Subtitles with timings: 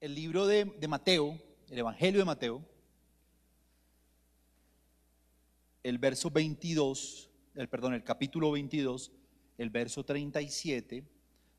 [0.00, 2.64] el libro de, Mateo, el Evangelio de Mateo,
[5.82, 9.12] el verso 22, el, perdón, el capítulo 22,
[9.58, 11.04] el verso 37,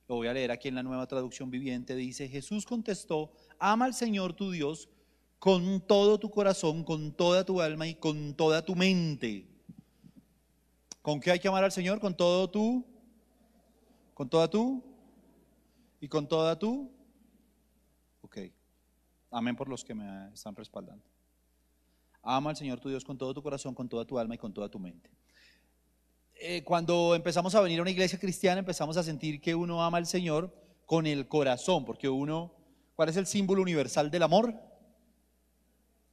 [0.07, 3.93] lo voy a leer aquí en la nueva traducción viviente, dice, Jesús contestó, ama al
[3.93, 4.89] Señor tu Dios
[5.37, 9.47] con todo tu corazón, con toda tu alma y con toda tu mente.
[11.03, 11.99] ¿Con qué hay que amar al Señor?
[11.99, 12.85] Con todo tú,
[14.13, 14.83] con toda tú
[15.99, 16.91] y con toda tú.
[19.31, 21.05] Amén por los que me están respaldando.
[22.21, 24.53] Ama al Señor tu Dios con todo tu corazón, con toda tu alma y con
[24.53, 25.09] toda tu mente.
[26.35, 29.97] Eh, cuando empezamos a venir a una iglesia cristiana, empezamos a sentir que uno ama
[29.97, 30.53] al Señor
[30.85, 32.53] con el corazón, porque uno,
[32.95, 34.53] ¿cuál es el símbolo universal del amor?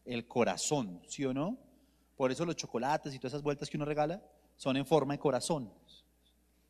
[0.05, 1.59] El corazón, ¿sí o no?
[2.17, 4.23] Por eso los chocolates y todas esas vueltas que uno regala
[4.57, 5.73] son en forma de corazón.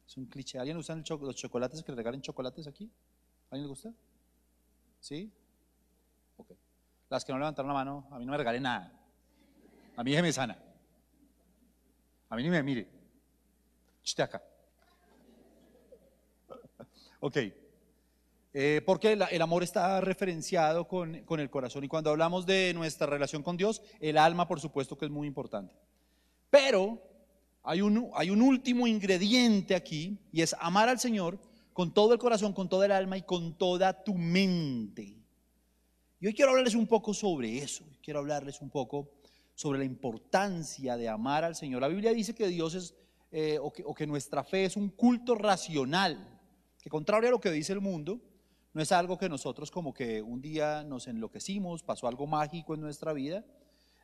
[0.07, 0.59] Es un cliché.
[0.59, 2.91] ¿Alguien usa los chocolates que le regalen chocolates aquí?
[3.51, 3.93] ¿Alguien le gusta?
[5.01, 5.31] ¿Sí?
[7.09, 8.93] Las que no levantaron la mano, a mí no me regalen nada.
[9.97, 10.59] A mí me sana.
[12.29, 12.89] A mí ni me mire.
[14.05, 14.43] Esté acá.
[17.21, 17.37] Ok.
[18.55, 21.85] Eh, porque el, amor está referenciado con, con el corazón.
[21.85, 25.27] Y cuando hablamos de nuestra relación con Dios, el alma, por supuesto, que es muy
[25.27, 25.75] importante.
[26.51, 27.03] Pero
[27.63, 31.39] hay un, hay un último ingrediente aquí y es amar al Señor
[31.73, 35.18] con todo el corazón, con toda el alma y con toda tu mente.
[36.21, 37.85] Y hoy quiero hablarles un poco sobre eso.
[38.03, 39.13] Quiero hablarles un poco
[39.55, 41.81] sobre la importancia de amar al Señor.
[41.81, 42.95] La Biblia dice que Dios es,
[43.31, 46.41] eh, o, que, nuestra fe es un culto racional,
[46.83, 48.21] que contrario a lo que dice el mundo,
[48.73, 52.81] no es algo que nosotros como que un día nos enloquecimos, pasó algo mágico en
[52.81, 53.45] nuestra vida,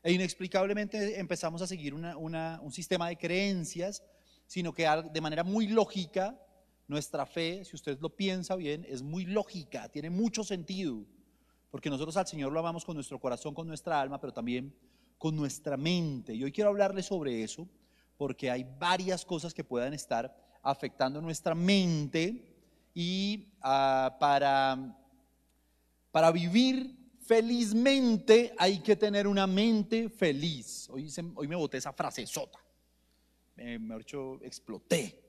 [0.02, 4.04] e inexplicablemente empezamos a seguir un sistema de creencias,
[4.46, 6.38] sino que de manera muy lógica,
[6.86, 11.06] nuestra fe, si usted lo piensa bien, es muy lógica, tiene mucho sentido,
[11.74, 14.72] porque nosotros al Señor lo amamos con nuestro corazón, con nuestra alma, pero también
[15.18, 16.32] con nuestra mente.
[16.32, 17.68] Y hoy quiero hablarles sobre eso
[18.16, 20.32] porque hay varias cosas que puedan estar
[20.62, 22.54] afectando nuestra mente
[22.94, 24.96] y ah, para,
[26.12, 26.96] para vivir
[27.26, 30.88] felizmente hay que tener una mente feliz.
[30.90, 31.10] Hoy,
[31.48, 32.60] me boté esa frase sota.
[33.56, 35.20] Me, me hecho, exploté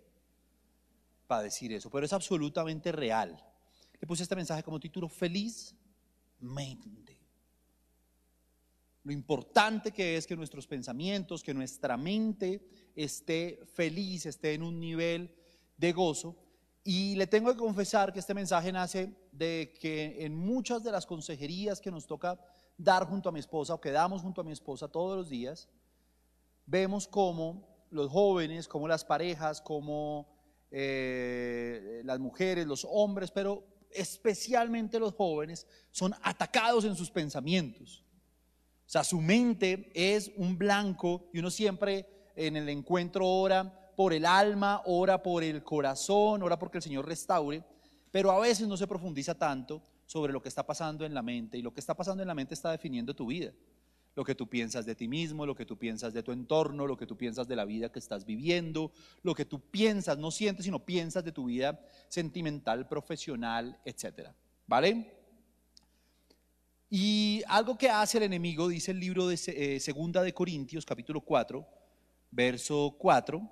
[1.25, 3.35] para decir eso, pero es absolutamente real.
[3.99, 5.09] Le puse este mensaje como título,
[6.39, 7.05] felizmente
[9.05, 14.79] lo importante que es que nuestros pensamientos, que nuestra mente esté feliz, esté en un
[14.79, 15.31] nivel
[15.77, 16.35] de gozo.
[16.83, 21.05] Y le tengo que confesar que este mensaje nace de que en muchas de las
[21.05, 22.39] consejerías que nos toca
[22.79, 25.69] dar junto a mi esposa o que damos junto a mi esposa todos los días,
[26.65, 30.27] vemos cómo los jóvenes, como las parejas, como
[30.71, 33.63] eh, las mujeres, los hombres, pero
[33.95, 38.03] especialmente los jóvenes, son atacados en sus pensamientos.
[38.85, 44.13] O sea, su mente es un blanco y uno siempre en el encuentro ora por
[44.13, 47.63] el alma, ora por el corazón, ora porque el Señor restaure,
[48.11, 51.57] pero a veces no se profundiza tanto sobre lo que está pasando en la mente
[51.57, 53.51] y lo que está pasando en la mente está definiendo tu vida.
[54.15, 56.95] Lo que tú piensas de ti mismo, lo que tú piensas de tu entorno, lo
[56.95, 58.91] que tú piensas de la vida que estás viviendo,
[59.23, 64.33] lo que tú piensas, no sientes, sino piensas de tu vida sentimental, profesional, etcétera.
[64.67, 65.11] ¿Vale?
[66.89, 71.19] Y algo que hace el enemigo, dice el libro de eh, Segunda de Corintios, capítulo
[71.19, 71.67] 4,
[72.31, 73.51] verso 4,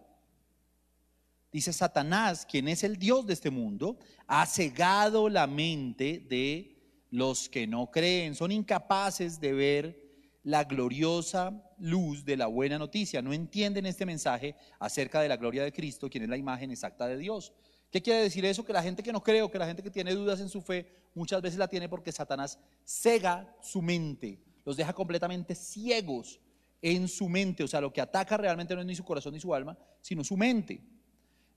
[1.51, 3.97] dice Satanás, quien es el Dios de este mundo,
[4.27, 6.73] ha cegado la mente de
[7.11, 10.02] los que no creen, son incapaces de ver
[10.43, 15.63] la gloriosa luz de la buena noticia, no entienden este mensaje acerca de la gloria
[15.63, 17.53] de Cristo, quien es la imagen exacta de Dios.
[17.89, 18.65] ¿Qué quiere decir eso?
[18.65, 20.61] Que la gente que no cree o que la gente que tiene dudas en su
[20.61, 26.39] fe muchas veces la tiene porque Satanás cega su mente, los deja completamente ciegos
[26.81, 27.63] en su mente.
[27.63, 30.23] O sea, lo que ataca realmente no es ni su corazón ni su alma, sino
[30.23, 30.81] su mente.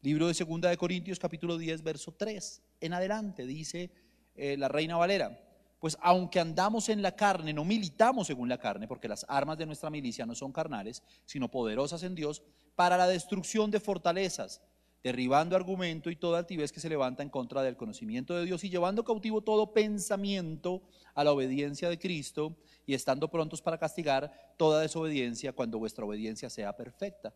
[0.02, 2.62] Libro de Segunda de Corintios, capítulo 10, verso 3.
[2.80, 3.90] En adelante dice
[4.36, 5.45] eh, la Reina Valera.
[5.86, 9.66] Pues aunque andamos en la carne, no militamos según la carne, porque las armas de
[9.66, 12.42] nuestra milicia no son carnales, sino poderosas en Dios
[12.74, 14.60] para la destrucción de fortalezas
[15.04, 18.68] derribando argumento y toda altivez que se levanta en contra del conocimiento de Dios y
[18.68, 20.82] llevando cautivo todo pensamiento
[21.14, 26.50] a la obediencia de Cristo y estando prontos para castigar toda desobediencia cuando vuestra obediencia
[26.50, 27.32] sea perfecta.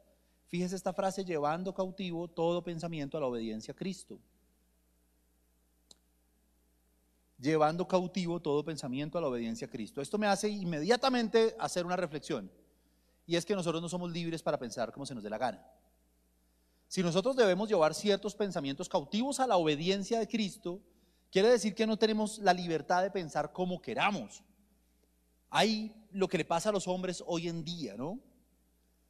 [0.49, 4.19] Fíjese esta frase, llevando cautivo todo pensamiento a la obediencia a Cristo.
[7.41, 10.03] Llevando cautivo todo pensamiento a la obediencia a Cristo.
[10.03, 12.51] Esto me hace inmediatamente hacer una reflexión.
[13.27, 15.65] Y es que nosotros no somos libres para pensar como se nos dé la gana.
[16.87, 20.81] Si nosotros debemos llevar ciertos pensamientos cautivos a la obediencia de Cristo,
[21.31, 24.43] quiere decir que no tenemos la libertad de pensar como queramos.
[25.49, 28.19] Hay lo que le pasa a los hombres hoy en día, ¿no?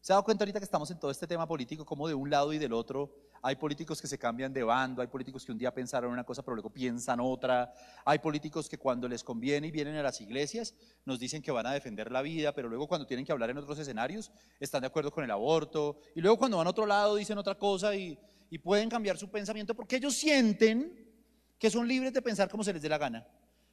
[0.01, 2.31] ¿Se ha dado cuenta ahorita que estamos en todo este tema político, como de un
[2.31, 5.59] lado y del otro hay políticos que se cambian de bando, hay políticos que un
[5.59, 7.73] día pensaron una cosa pero luego piensan otra,
[8.05, 10.75] hay políticos que cuando les conviene y vienen a las iglesias
[11.05, 13.59] nos dicen que van a defender la vida, pero luego cuando tienen que hablar en
[13.59, 17.17] otros escenarios están de acuerdo con el aborto, y luego cuando van a otro lado
[17.17, 18.19] dicen otra cosa y,
[18.49, 21.11] y pueden cambiar su pensamiento porque ellos sienten
[21.59, 23.27] que son libres de pensar como se les dé la gana,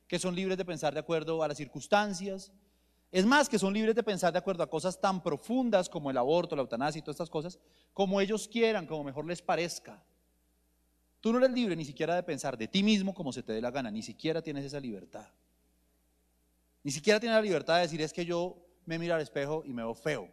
[0.07, 2.51] que son libres de pensar de acuerdo a las circunstancias,
[3.11, 6.17] es más, que son libres de pensar de acuerdo a cosas tan profundas como el
[6.17, 7.59] aborto, la eutanasia y todas estas cosas,
[7.93, 10.03] como ellos quieran, como mejor les parezca.
[11.21, 13.61] Tú no eres libre ni siquiera de pensar de ti mismo como se te dé
[13.61, 15.27] la gana, ni siquiera tienes esa libertad.
[16.83, 19.73] Ni siquiera tienes la libertad de decir es que yo me miro al espejo y
[19.73, 20.29] me veo feo.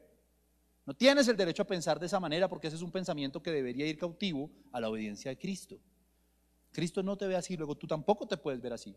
[0.86, 3.50] No tienes el derecho a pensar de esa manera porque ese es un pensamiento que
[3.50, 5.78] debería ir cautivo a la obediencia de Cristo.
[6.70, 8.94] Cristo no te ve así, luego tú tampoco te puedes ver así.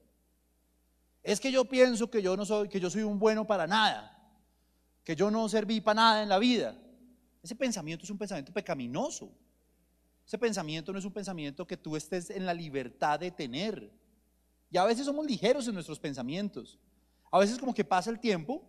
[1.27, 4.17] Es que yo pienso que yo no soy, que yo soy un bueno para nada,
[5.03, 6.73] que yo no serví para nada en la vida.
[7.43, 9.29] Ese pensamiento es un pensamiento pecaminoso.
[10.25, 13.91] Ese pensamiento no es un pensamiento que tú estés en la libertad de tener.
[14.71, 16.79] Y a veces somos ligeros en nuestros pensamientos.
[17.29, 18.63] A veces como que pasa el tiempo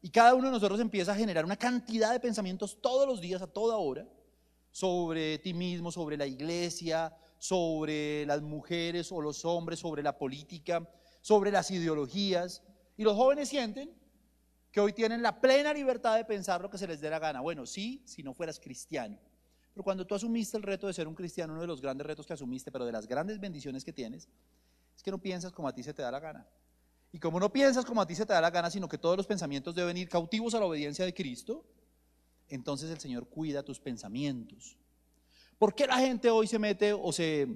[0.00, 3.42] y cada uno de nosotros empieza a generar una cantidad de pensamientos todos los días,
[3.42, 4.06] a toda hora,
[4.70, 10.88] sobre ti mismo, sobre la iglesia, sobre las mujeres o los hombres, sobre la política,
[11.22, 12.62] sobre las ideologías.
[12.98, 13.90] Y los jóvenes sienten
[14.70, 17.40] que hoy tienen la plena libertad de pensar lo que se les dé la gana.
[17.40, 19.18] Bueno, sí, si no fueras cristiano.
[19.72, 22.26] Pero cuando tú asumiste el reto de ser un cristiano, uno de los grandes retos
[22.26, 24.28] que asumiste, pero de las grandes bendiciones que tienes,
[24.94, 26.46] es que no piensas como a ti se te da la gana.
[27.10, 29.16] Y como no piensas como a ti se te da la gana, sino que todos
[29.16, 31.64] los pensamientos deben ir cautivos a la obediencia de Cristo,
[32.48, 34.76] entonces el Señor cuida tus pensamientos.
[35.58, 37.46] ¿Por qué la gente hoy se mete o se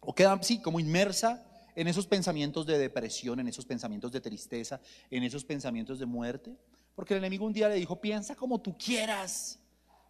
[0.00, 1.44] o queda así como inmersa
[1.74, 4.80] en esos pensamientos de depresión, en esos pensamientos de tristeza,
[5.10, 6.56] en esos pensamientos de muerte?
[6.94, 9.58] Porque el enemigo un día le dijo, piensa como tú quieras.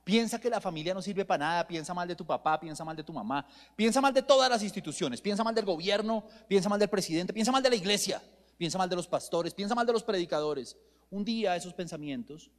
[0.04, 2.94] Piensa que la familia no sirve para nada, piensa mal de tu papá, piensa mal
[2.94, 6.78] de tu mamá, piensa mal de todas las instituciones, piensa mal del gobierno, piensa mal
[6.78, 8.22] del presidente, piensa mal de la iglesia,
[8.58, 10.76] piensa mal de los pastores, piensa mal de los predicadores.
[11.10, 12.50] Un día esos pensamientos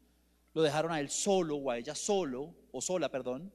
[0.55, 3.53] lo dejaron a él solo o a ella solo, o sola, perdón,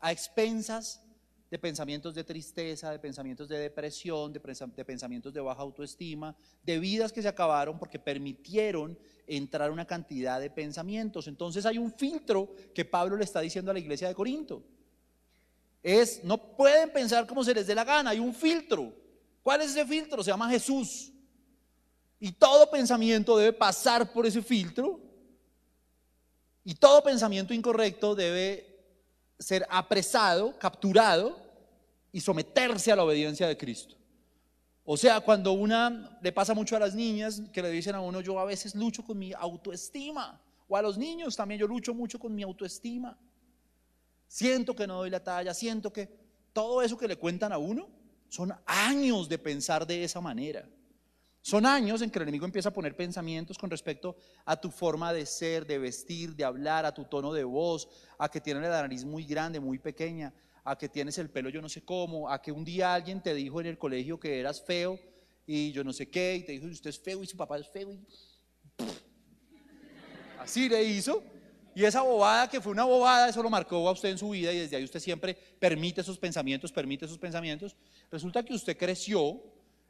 [0.00, 1.02] a expensas
[1.50, 7.12] de pensamientos de tristeza, de pensamientos de depresión, de, pensamientos de baja autoestima, de vidas
[7.12, 11.28] que se acabaron porque permitieron entrar una cantidad de pensamientos.
[11.28, 14.62] Entonces hay un filtro que Pablo le está diciendo a la iglesia de Corinto.
[15.82, 18.92] Es, no pueden pensar como se les dé la gana, hay un filtro.
[19.42, 20.24] ¿Cuál es ese filtro?
[20.24, 21.12] Se llama Jesús.
[22.18, 24.98] Y todo pensamiento debe pasar por ese filtro.
[26.64, 28.73] Y todo pensamiento incorrecto debe
[29.44, 31.38] ser apresado, capturado
[32.10, 33.94] y someterse a la obediencia de Cristo.
[34.84, 38.20] O sea, cuando una le pasa mucho a las niñas que le dicen a uno,
[38.20, 42.18] yo a veces lucho con mi autoestima, o a los niños también yo lucho mucho
[42.18, 43.18] con mi autoestima.
[44.26, 46.08] Siento que no doy la talla, siento que
[46.52, 47.88] todo eso que le cuentan a uno
[48.28, 50.68] son años de pensar de esa manera.
[51.44, 55.12] Son años en que el enemigo empieza a poner pensamientos con respecto a tu forma
[55.12, 57.86] de ser, de vestir, de hablar, a tu tono de voz,
[58.16, 60.32] a que tienes la nariz muy grande, muy pequeña,
[60.64, 63.34] a que tienes el pelo yo no sé cómo, a que un día alguien te
[63.34, 64.98] dijo en el colegio que eras feo
[65.46, 67.68] y yo no sé qué, y te dijo usted es feo y su papá es
[67.68, 68.00] feo y
[70.40, 71.22] así le hizo.
[71.74, 74.50] Y esa bobada que fue una bobada, eso lo marcó a usted en su vida
[74.50, 77.76] y desde ahí usted siempre permite esos pensamientos, permite esos pensamientos.
[78.10, 79.42] Resulta que usted creció,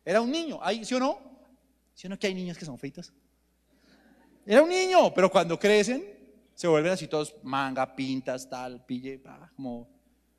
[0.05, 1.34] era un niño, ¿sí o no?
[1.95, 3.13] ¿Sí o no que hay niños que son feitos?
[4.45, 6.15] Era un niño, pero cuando crecen
[6.55, 9.21] se vuelven así todos manga, pintas, tal, pille,
[9.57, 9.89] como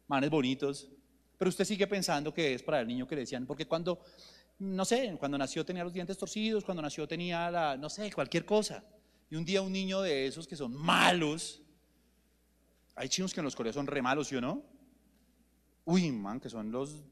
[0.07, 0.89] manes bonitos,
[1.37, 3.99] pero usted sigue pensando que es para el niño que le decían, porque cuando,
[4.59, 8.45] no sé, cuando nació tenía los dientes torcidos, cuando nació tenía la, no sé, cualquier
[8.45, 8.83] cosa.
[9.29, 11.61] Y un día un niño de esos que son malos,
[12.95, 14.63] hay chinos que en los colegios son re malos, ¿sí o no?
[15.83, 17.03] Uy, man, que son los,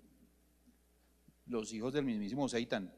[1.48, 2.94] los hijos del mismísimo Seitan.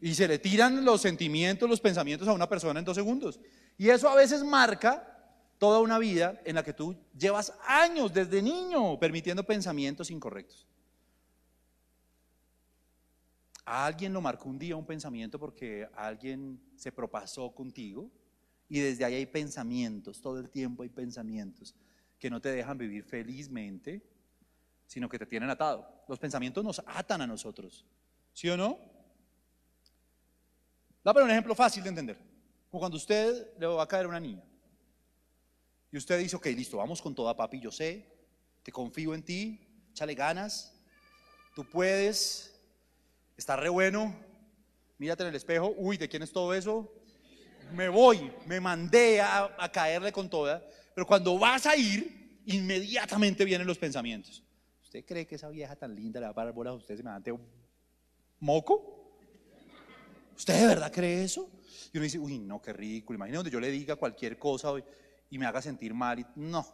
[0.00, 3.40] Y se le tiran los sentimientos, los pensamientos a una persona en dos segundos.
[3.78, 5.16] Y eso a veces marca
[5.58, 10.66] toda una vida en la que tú llevas años desde niño permitiendo pensamientos incorrectos.
[13.64, 18.10] A alguien lo marcó un día un pensamiento porque alguien se propasó contigo
[18.68, 21.74] y desde ahí hay pensamientos, todo el tiempo hay pensamientos
[22.18, 24.02] que no te dejan vivir felizmente,
[24.86, 26.04] sino que te tienen atado.
[26.08, 27.84] Los pensamientos nos atan a nosotros,
[28.32, 28.78] ¿sí o no?
[31.06, 32.18] Da para un ejemplo fácil de entender,
[32.68, 34.42] como cuando usted le va a caer a una niña.
[35.92, 38.04] Y usted dice, ok, listo, vamos con toda, papi, yo sé,
[38.64, 39.60] te confío en ti,
[39.92, 40.74] échale ganas,
[41.54, 42.58] tú puedes.
[43.36, 44.16] está re bueno,
[44.98, 46.92] mírate en el espejo, uy, ¿de quién es todo eso?
[47.72, 50.60] Me voy, me mandé a, a caerle con toda,
[50.92, 54.42] pero cuando vas a ir, inmediatamente vienen los pensamientos.
[54.82, 57.32] ¿Usted cree que esa vieja tan linda le va a parar bolas a usted semejante
[58.40, 59.05] moco?
[60.36, 61.50] ¿Usted de verdad cree eso?
[61.92, 63.16] Y uno dice, uy, no, qué ridículo.
[63.16, 64.84] Imagínate donde yo le diga cualquier cosa hoy
[65.30, 66.26] y me haga sentir mal.
[66.36, 66.66] No,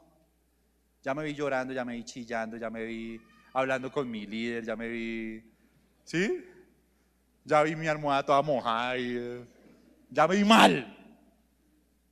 [1.02, 3.20] ya me vi llorando, ya me vi chillando, ya me vi
[3.52, 5.44] hablando con mi líder, ya me vi,
[6.04, 6.44] ¿sí?
[7.44, 9.44] Ya vi mi almohada toda mojada y eh,
[10.10, 10.98] ya me vi mal.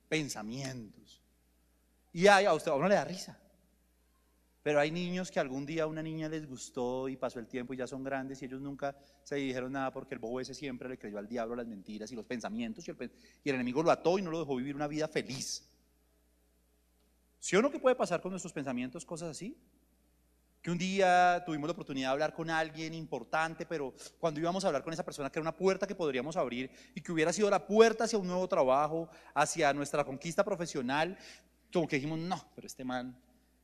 [0.09, 1.21] Pensamientos.
[2.13, 3.40] Y a usted a uno le da risa.
[4.63, 7.77] Pero hay niños que algún día una niña les gustó y pasó el tiempo y
[7.77, 10.99] ya son grandes y ellos nunca se dijeron nada porque el bobo ese siempre le
[10.99, 13.11] creyó al diablo las mentiras y los pensamientos y el,
[13.43, 15.67] y el enemigo lo ató y no lo dejó vivir una vida feliz.
[17.39, 19.57] ¿Sí o no que puede pasar con nuestros pensamientos cosas así?
[20.61, 24.67] Que un día tuvimos la oportunidad de hablar con alguien importante, pero cuando íbamos a
[24.67, 27.49] hablar con esa persona, que era una puerta que podríamos abrir y que hubiera sido
[27.49, 31.17] la puerta hacia un nuevo trabajo, hacia nuestra conquista profesional,
[31.73, 33.19] como que dijimos, no, pero este man,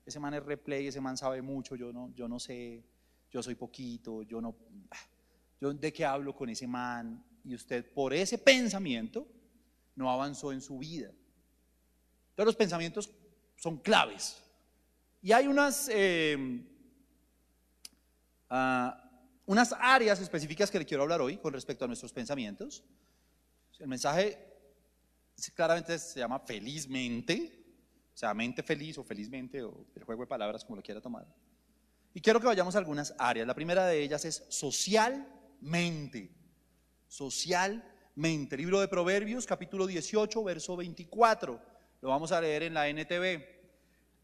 [0.07, 2.81] ese man es replay, ese man sabe mucho, yo no, yo no sé,
[3.29, 4.55] yo soy poquito, yo no,
[5.59, 9.27] yo de qué hablo con ese man, y usted por ese pensamiento
[9.95, 11.11] no avanzó en su vida.
[12.29, 13.09] Entonces los pensamientos
[13.57, 14.41] son claves.
[15.21, 16.63] Y hay unas, eh,
[18.49, 19.11] ah,
[19.45, 22.83] unas áreas específicas que le quiero hablar hoy con respecto a nuestros pensamientos.
[23.79, 24.37] El mensaje
[25.53, 27.56] claramente se llama felizmente,
[28.17, 31.27] sea, mente feliz o felizmente, o el juego de palabras como lo quiera tomar.
[32.15, 33.45] Y quiero que vayamos a algunas áreas.
[33.45, 36.31] La primera de ellas es socialmente.
[37.07, 38.57] Socialmente.
[38.57, 41.61] Libro de Proverbios, capítulo 18, verso 24.
[42.01, 43.45] Lo vamos a leer en la NTV.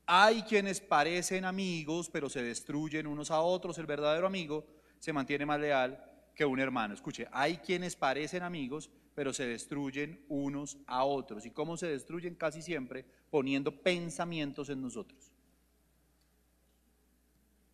[0.07, 3.77] Hay quienes parecen amigos, pero se destruyen unos a otros.
[3.77, 4.65] El verdadero amigo
[4.97, 6.93] se mantiene más leal que un hermano.
[6.93, 11.45] Escuche, hay quienes parecen amigos, pero se destruyen unos a otros.
[11.45, 12.35] ¿Y cómo se destruyen?
[12.35, 15.31] Casi siempre poniendo pensamientos en nosotros.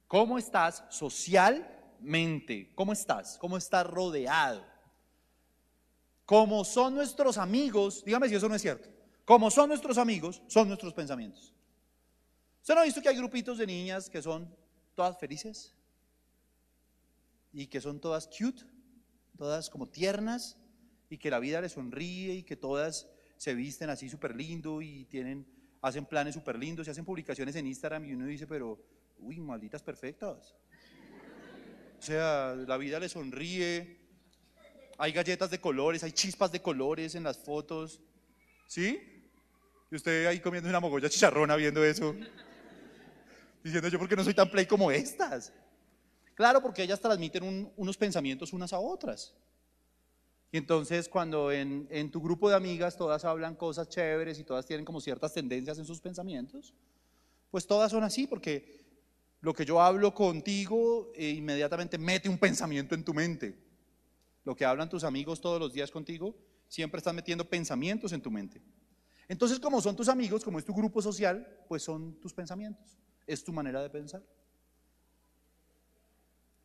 [0.08, 2.72] ¿Cómo estás socialmente?
[2.76, 3.38] ¿Cómo estás?
[3.38, 4.66] ¿Cómo estás rodeado?
[6.26, 8.90] Como son nuestros amigos, dígame si eso no es cierto.
[9.26, 11.54] Como son nuestros amigos, son nuestros pensamientos.
[12.62, 14.54] ¿Usted no ha visto que hay grupitos de niñas que son
[14.96, 15.76] todas felices?
[17.52, 18.64] Y que son todas cute,
[19.38, 20.58] todas como tiernas,
[21.10, 25.06] y que la vida les sonríe y que todas se visten así súper lindo y
[25.06, 25.46] tienen,
[25.82, 28.80] hacen planes súper lindos y hacen publicaciones en Instagram y uno dice, pero,
[29.18, 30.56] uy, malditas perfectas.
[31.98, 33.98] O sea, la vida les sonríe,
[34.98, 38.02] hay galletas de colores, hay chispas de colores en las fotos,
[38.68, 39.00] ¿sí?
[39.92, 42.16] Y usted ahí comiendo una mogolla chicharrona viendo eso,
[43.64, 45.52] diciendo yo, ¿por qué no soy tan play como estas?
[46.40, 49.36] Claro, porque ellas transmiten unos pensamientos unas a otras.
[50.54, 54.86] Y entonces cuando en, tu grupo de amigas todas hablan cosas chéveres y todas tienen
[54.86, 56.74] como ciertas tendencias en sus pensamientos,
[57.52, 58.86] pues todas son así porque
[59.42, 63.60] lo que yo hablo contigo eh, inmediatamente mete un pensamiento en tu mente.
[64.46, 66.38] Lo que hablan tus amigos todos los días contigo,
[66.70, 68.62] siempre están metiendo pensamientos en tu mente.
[69.28, 73.44] Entonces, como son tus amigos, como es tu grupo social, pues son tus pensamientos, es
[73.44, 74.24] tu manera de pensar.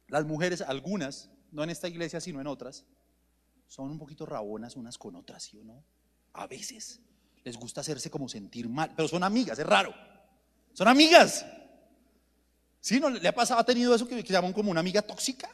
[0.09, 2.85] Las mujeres, algunas, no en esta iglesia, sino en otras,
[3.67, 5.85] son un poquito rabonas unas con otras, ¿sí o no?
[6.35, 7.01] A veces
[7.43, 9.95] les gusta hacerse como sentir mal, pero son amigas, es raro.
[10.73, 11.47] Son amigas.
[12.81, 13.01] ¿Sí?
[13.01, 15.49] ¿No le ha pasado, ha tenido eso que, que llaman como una amiga tóxica?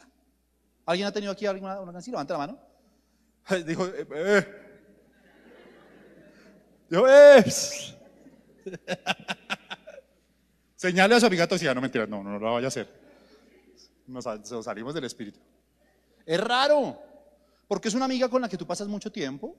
[0.85, 2.13] ¿Alguien ha tenido aquí alguna una canción?
[2.13, 2.59] Levanta la mano.
[3.65, 4.47] Dijo, eh, eh.
[6.89, 7.45] Dijo, eh.
[10.75, 13.00] Señale a su amiga tóxica, no mentira, no, no, no lo vaya a hacer.
[14.07, 14.25] Nos,
[14.63, 15.39] salimos del espíritu.
[16.25, 16.99] Es raro.
[17.67, 19.55] Porque es una amiga con la que tú pasas mucho tiempo,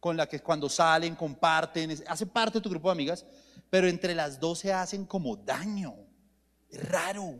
[0.00, 3.26] con la que cuando salen, comparten, hace parte de tu grupo de amigas,
[3.68, 5.94] pero entre las dos se hacen como daño.
[6.70, 7.38] Es raro.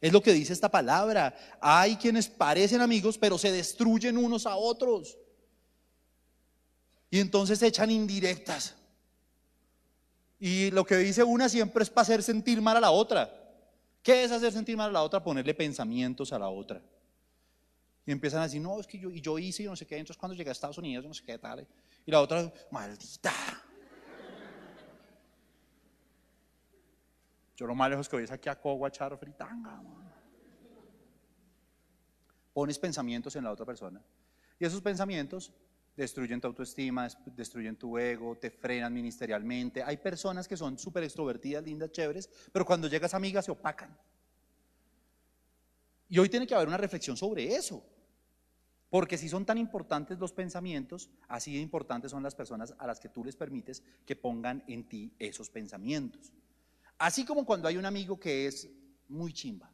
[0.00, 1.34] Es lo que dice esta palabra.
[1.60, 5.18] Hay quienes parecen amigos, pero se destruyen unos a otros.
[7.10, 8.74] Y entonces se echan indirectas.
[10.40, 13.41] Y lo que dice una siempre es para hacer sentir mal a la otra.
[14.02, 15.22] ¿Qué es hacer sentir mal a la otra?
[15.22, 16.82] Ponerle pensamientos a la otra.
[18.04, 19.96] Y empiezan a decir, no, es que yo, y yo hice y no sé qué.
[19.96, 21.66] Entonces cuando llegué a Estados Unidos, no sé qué tal.
[22.04, 23.32] Y la otra, maldita.
[27.56, 29.80] Yo lo más lejos que voy es aquí a Cogua echar fritanga.
[32.52, 34.02] Pones pensamientos en la otra persona.
[34.58, 35.52] Y esos pensamientos
[35.96, 39.82] destruyen tu autoestima, destruyen tu ego, te frenan ministerialmente.
[39.82, 43.96] Hay personas que son súper extrovertidas, lindas, chéveres, pero cuando llegas amigas se opacan.
[46.08, 47.84] Y hoy tiene que haber una reflexión sobre eso.
[48.90, 53.00] Porque si son tan importantes los pensamientos, así de importantes son las personas a las
[53.00, 56.30] que tú les permites que pongan en ti esos pensamientos.
[56.98, 58.68] Así como cuando hay un amigo que es
[59.08, 59.72] muy chimba.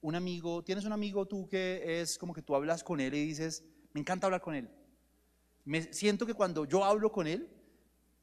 [0.00, 3.26] Un amigo, tienes un amigo tú que es como que tú hablas con él y
[3.26, 3.62] dices,
[3.92, 4.70] me encanta hablar con él.
[5.64, 7.48] Me siento que cuando yo hablo con él,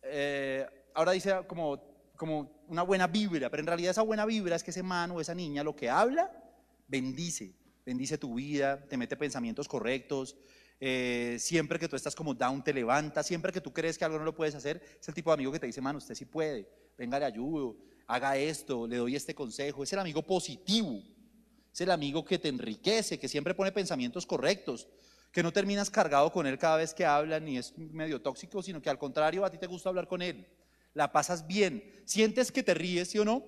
[0.03, 1.81] eh, ahora dice como,
[2.15, 5.21] como una buena vibra, pero en realidad esa buena vibra es que ese man o
[5.21, 6.31] esa niña lo que habla,
[6.87, 7.55] bendice,
[7.85, 10.37] bendice tu vida, te mete pensamientos correctos,
[10.79, 14.17] eh, siempre que tú estás como down te levanta, siempre que tú crees que algo
[14.17, 16.25] no lo puedes hacer, es el tipo de amigo que te dice, man, usted sí
[16.25, 16.67] puede,
[16.97, 21.01] venga, le ayudo, haga esto, le doy este consejo, es el amigo positivo,
[21.71, 24.87] es el amigo que te enriquece, que siempre pone pensamientos correctos,
[25.31, 28.81] que no terminas cargado con él cada vez que hablan ni es medio tóxico, sino
[28.81, 30.45] que al contrario, a ti te gusta hablar con él.
[30.93, 31.83] La pasas bien.
[32.05, 33.45] Sientes que te ríes, ¿sí o no?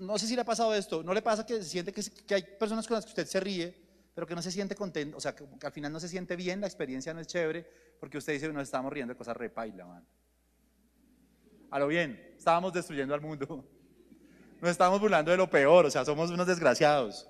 [0.00, 1.02] no sé si le ha pasado esto.
[1.02, 3.74] ¿No le pasa que se siente que, hay personas con las que usted se ríe,
[4.14, 5.16] pero que no se siente contento?
[5.16, 7.66] O sea, que, al final no se siente bien, la experiencia no es chévere,
[7.98, 10.06] porque usted dice, nos estamos riendo de cosas repaila, man.
[11.70, 13.64] A lo bien, estábamos destruyendo al mundo.
[14.60, 17.26] Nos estábamos burlando de lo peor, o sea, somos unos desgraciados.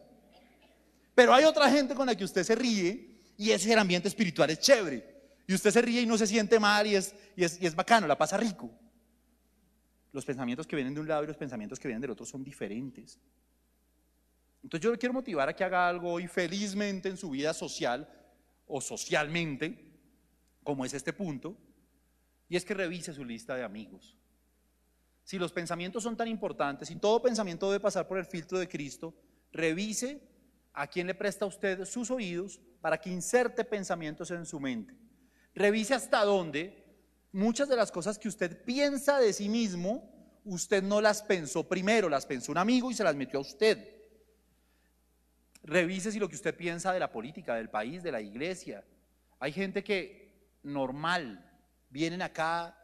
[1.14, 4.60] Pero hay otra gente con la que usted se ríe y ese ambiente espiritual es
[4.60, 5.12] chévere.
[5.46, 7.74] Y usted se ríe y no se siente mal y es, y es, y es
[7.74, 8.70] bacano, la pasa rico.
[10.12, 12.44] Los pensamientos que vienen de un lado y los pensamientos que vienen del otro son
[12.44, 13.18] diferentes.
[14.62, 18.08] Entonces yo le quiero motivar a que haga algo hoy felizmente en su vida social
[18.66, 19.92] o socialmente,
[20.62, 21.56] como es este punto,
[22.48, 24.16] y es que revise su lista de amigos.
[25.24, 28.68] Si los pensamientos son tan importantes, y todo pensamiento debe pasar por el filtro de
[28.68, 29.14] Cristo,
[29.52, 30.20] revise
[30.74, 34.94] a quién le presta usted sus oídos para que inserte pensamientos en su mente.
[35.54, 36.82] Revise hasta dónde
[37.32, 42.08] muchas de las cosas que usted piensa de sí mismo, usted no las pensó primero,
[42.08, 43.88] las pensó un amigo y se las metió a usted.
[45.62, 48.84] Revise si lo que usted piensa de la política, del país, de la iglesia.
[49.38, 51.48] Hay gente que normal,
[51.88, 52.76] vienen acá,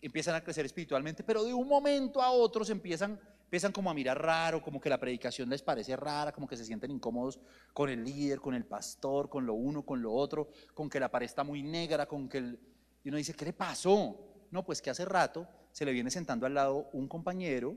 [0.00, 3.20] empiezan a crecer espiritualmente, pero de un momento a otro se empiezan
[3.52, 6.64] empiezan como a mirar raro, como que la predicación les parece rara, como que se
[6.64, 7.38] sienten incómodos
[7.74, 11.10] con el líder, con el pastor, con lo uno, con lo otro, con que la
[11.10, 12.58] pared está muy negra, con que el...
[13.04, 14.46] Y uno dice, ¿qué le pasó?
[14.50, 17.76] No, pues que hace rato se le viene sentando al lado un compañero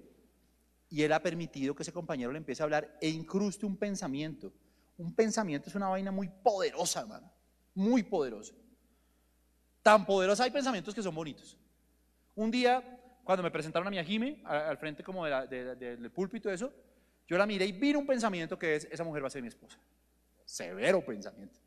[0.87, 4.53] y él ha permitido que ese compañero le empiece a hablar e incruste un pensamiento.
[4.97, 7.29] Un pensamiento es una vaina muy poderosa, hermano,
[7.73, 8.53] muy poderosa.
[9.81, 11.57] Tan poderosa hay pensamientos que son bonitos.
[12.33, 12.94] Un día
[13.25, 16.71] cuando me presentaron a mi Jime, al frente como del púlpito y eso,
[17.27, 19.47] yo la miré y vino un pensamiento que es, esa mujer va a ser mi
[19.47, 19.79] esposa.
[20.45, 21.59] Severo pensamiento.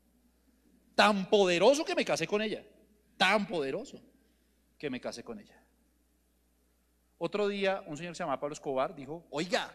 [0.95, 2.65] Tan poderoso que me casé con ella.
[3.17, 4.01] Tan poderoso
[4.77, 5.61] que me casé con ella.
[7.17, 9.69] Otro día, un señor que se llamaba Pablo Escobar dijo, oiga,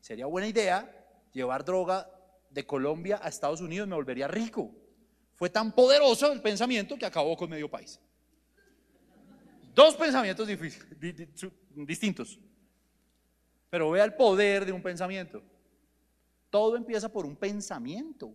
[0.00, 0.90] sería buena idea
[1.34, 2.10] llevar droga
[2.48, 4.70] de Colombia a Estados Unidos, me volvería rico.
[5.34, 8.00] Fue tan poderoso el pensamiento que acabó con medio país.
[9.74, 10.48] Dos pensamientos
[11.74, 12.38] distintos.
[13.68, 15.42] Pero vea el poder de un pensamiento.
[16.50, 18.34] Todo empieza por un pensamiento.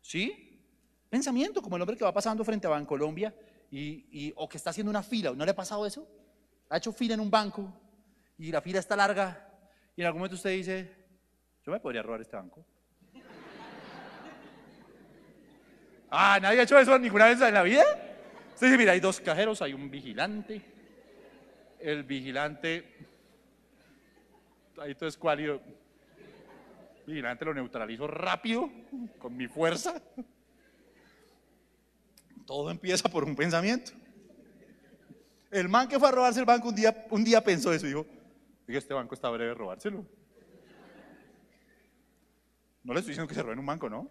[0.00, 0.62] ¿Sí?
[1.08, 3.34] Pensamiento, como el hombre que va pasando frente a Bancolombia
[3.70, 5.32] y, y, o que está haciendo una fila.
[5.32, 6.06] ¿No le ha pasado eso?
[6.68, 7.72] Ha hecho fila en un banco
[8.38, 9.48] y la fila está larga
[9.96, 10.90] y en algún momento usted dice,
[11.64, 12.64] yo me podría robar este banco.
[16.10, 18.09] ah, ¿nadie ha hecho eso ninguna vez en la vida?
[18.60, 20.60] Usted mira, hay dos cajeros, hay un vigilante.
[21.78, 22.84] El vigilante,
[24.76, 25.62] ahí todo es cuálido.
[26.98, 28.70] El vigilante lo neutralizo rápido,
[29.18, 30.02] con mi fuerza.
[32.44, 33.92] Todo empieza por un pensamiento.
[35.50, 37.88] El man que fue a robarse el banco un día, un día pensó eso y
[37.88, 38.04] dijo,
[38.68, 40.04] este banco está breve robárselo.
[42.84, 44.06] No le estoy diciendo que se roben un banco, ¿no?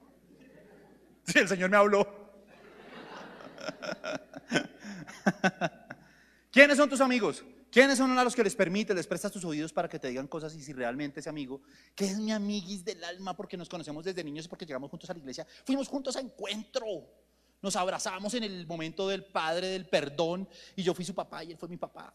[1.23, 2.18] Si el Señor me habló.
[6.51, 7.43] ¿Quiénes son tus amigos?
[7.71, 10.27] ¿Quiénes son a los que les permite, les prestas tus oídos para que te digan
[10.27, 11.61] cosas y si realmente ese amigo,
[11.93, 15.07] que es mi amiguis del alma porque nos conocemos desde niños y porque llegamos juntos
[15.09, 16.85] a la iglesia, fuimos juntos a encuentro,
[17.61, 21.51] nos abrazamos en el momento del Padre del perdón y yo fui su papá y
[21.51, 22.11] él fue mi papá.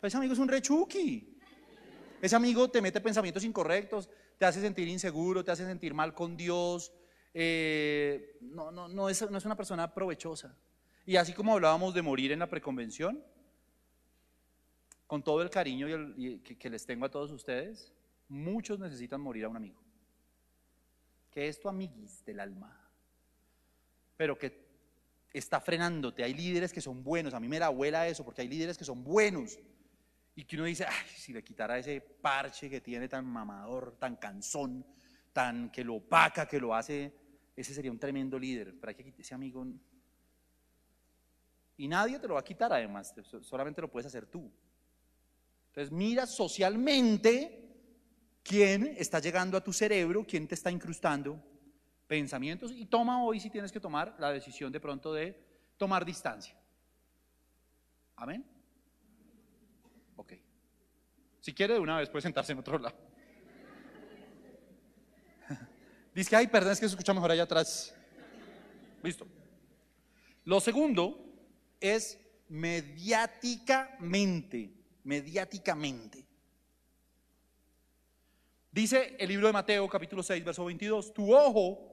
[0.00, 1.28] ese amigo es un rechuki.
[2.20, 6.36] Ese amigo te mete pensamientos incorrectos, te hace sentir inseguro, te hace sentir mal con
[6.36, 6.92] Dios,
[7.34, 10.56] eh, no, no, no, es, no es una persona provechosa.
[11.04, 13.22] Y así como hablábamos de morir en la preconvención,
[15.06, 15.86] con todo el cariño
[16.58, 17.92] que, les tengo a todos ustedes,
[18.28, 19.82] muchos necesitan morir a un amigo.
[21.30, 22.78] Que es tu amiguis del alma,
[24.16, 24.62] pero que
[25.32, 26.24] está frenándote.
[26.24, 28.84] Hay líderes que son buenos, a mí me da abuela eso, porque hay líderes que
[28.84, 29.58] son buenos.
[30.34, 34.16] Y que uno dice, ay, si le quitara ese parche que tiene tan mamador, tan
[34.16, 34.86] cansón,
[35.32, 37.12] tan que lo opaca, que lo hace,
[37.62, 38.74] ese sería un tremendo líder.
[38.82, 39.66] Hay que ese amigo.
[41.76, 44.52] Y nadie te lo va a quitar además, solamente lo puedes hacer tú.
[45.68, 47.62] Entonces mira socialmente
[48.42, 51.42] quién está llegando a tu cerebro, quién te está incrustando
[52.06, 55.34] pensamientos y toma hoy si tienes que tomar la decisión de pronto de
[55.78, 56.54] tomar distancia.
[58.16, 58.44] Amén.
[60.16, 60.34] Ok.
[61.40, 63.11] Si quiere de una vez puede sentarse en otro lado.
[66.14, 67.94] Dice que, ay, perdón, es que se escucha mejor allá atrás.
[69.02, 69.26] Listo.
[70.44, 71.24] Lo segundo
[71.80, 76.26] es mediáticamente, mediáticamente.
[78.70, 81.92] Dice el libro de Mateo capítulo 6, verso 22, tu ojo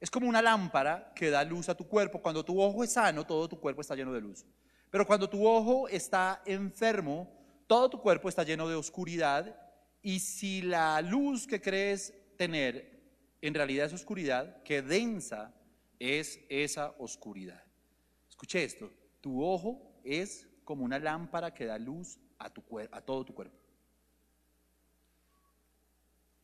[0.00, 2.20] es como una lámpara que da luz a tu cuerpo.
[2.20, 4.44] Cuando tu ojo es sano, todo tu cuerpo está lleno de luz.
[4.90, 7.30] Pero cuando tu ojo está enfermo,
[7.66, 9.56] todo tu cuerpo está lleno de oscuridad.
[10.02, 12.97] Y si la luz que crees tener
[13.40, 15.54] en realidad es oscuridad, qué densa
[15.98, 17.62] es esa oscuridad.
[18.28, 23.56] Escuche esto, tu ojo es como una lámpara que da luz a, todo tu cuerpo.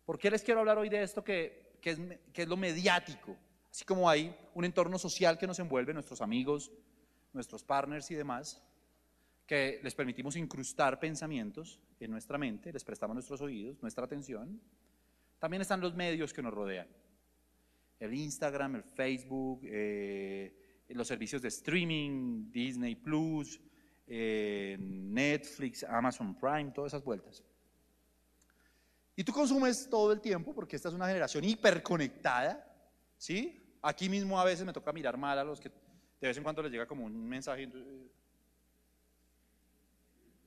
[0.05, 1.99] ¿Por qué les quiero hablar hoy de esto que, es,
[2.33, 3.37] que es lo mediático?
[3.71, 6.71] Así como hay un entorno social que nos envuelve, nuestros amigos,
[7.33, 8.63] nuestros partners y demás,
[9.47, 14.61] que les permitimos incrustar pensamientos en nuestra mente, les prestamos nuestros oídos, nuestra atención.
[15.45, 16.89] También están los medios que nos rodean.
[18.01, 23.61] El Instagram, el Facebook, eh, los servicios de streaming, Disney Plus,
[24.07, 27.45] eh, Netflix, Amazon Prime, todas esas vueltas.
[29.15, 32.67] Y tú consumes todo el tiempo porque esta es una generación hiperconectada,
[33.19, 33.77] ¿sí?
[33.83, 36.63] Aquí mismo a veces me toca mirar mal a los que de vez en cuando
[36.63, 37.71] les llega como un mensaje.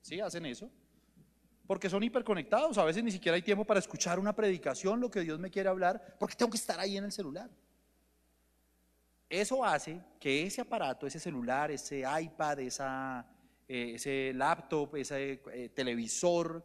[0.02, 0.20] ¿Sí?
[0.20, 0.72] Hacen eso.
[1.68, 2.78] Porque son hiperconectados.
[2.78, 5.70] A veces ni siquiera hay tiempo para escuchar una predicación, lo que Dios me quiere
[5.70, 7.50] hablar, porque tengo que estar ahí en el celular.
[9.30, 13.26] Eso hace que ese aparato, ese celular, ese iPad, esa,
[13.68, 16.64] eh, ese laptop, ese eh, televisor,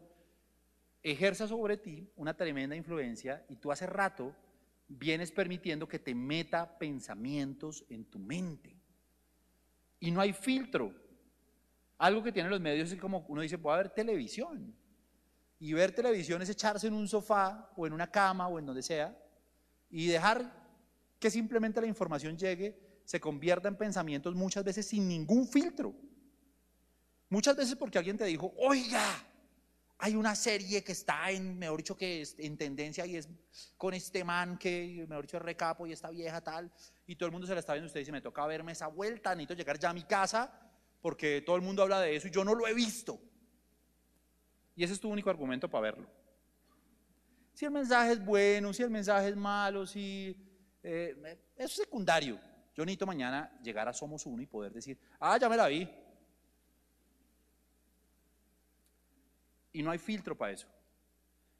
[1.02, 4.34] ejerza sobre ti una tremenda influencia y tú hace rato
[4.86, 8.76] vienes permitiendo que te meta pensamientos en tu mente.
[9.98, 10.94] Y no hay filtro.
[11.98, 14.74] Algo que tienen los medios es como uno dice, a ver televisión.
[15.62, 18.82] Y ver televisión es echarse en un sofá o en una cama o en donde
[18.82, 19.16] sea
[19.88, 20.52] y dejar
[21.20, 25.94] que simplemente la información llegue, se convierta en pensamientos muchas veces sin ningún filtro.
[27.28, 29.04] Muchas veces porque alguien te dijo, oiga,
[29.98, 33.28] hay una serie que está en, mejor dicho, que es en tendencia y es
[33.78, 36.72] con este man que, mejor dicho, es recapo y esta vieja tal,
[37.06, 37.86] y todo el mundo se la está viendo.
[37.86, 40.52] Usted dice, me toca verme esa vuelta, necesito llegar ya a mi casa
[41.00, 43.20] porque todo el mundo habla de eso y yo no lo he visto.
[44.74, 46.06] Y ese es tu único argumento para verlo.
[47.54, 50.36] Si el mensaje es bueno, si el mensaje es malo, si...
[50.82, 52.40] Eh, es secundario.
[52.74, 55.88] Yo necesito mañana llegar a Somos Uno y poder decir, ah, ya me la vi.
[59.72, 60.66] Y no hay filtro para eso.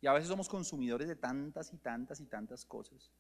[0.01, 3.12] Y a veces somos consumidores de tantas y tantas y tantas cosas.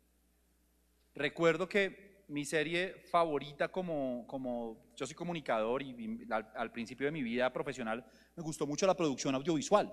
[1.14, 7.22] Recuerdo que mi serie favorita como, como yo soy comunicador y, al, principio de mi
[7.22, 9.92] vida profesional me gustó mucho la producción audiovisual.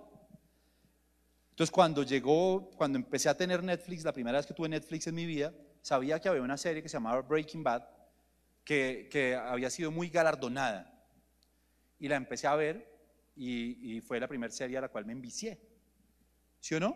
[1.50, 5.16] Entonces cuando llegó, cuando empecé a tener Netflix, la primera vez que tuve Netflix en
[5.16, 7.84] mi vida, sabía que había una serie que se llamaba Breaking Bad,
[8.64, 10.96] que, que había sido muy galardonada.
[12.00, 12.90] Y la empecé a ver
[13.36, 15.60] y, fue la primera serie a la cual me envicié.
[16.62, 16.96] ¿Sí o no?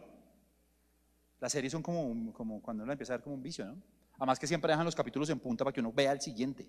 [1.41, 3.92] Las series son como, como cuando uno empieza a ver como un vicio, ¿no?
[4.23, 6.65] Además que siempre dejan los capítulos en punta para que uno vea el siguiente.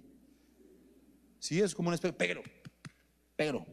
[1.38, 2.42] Sí, es como un espejo, pero,
[3.36, 3.64] pero.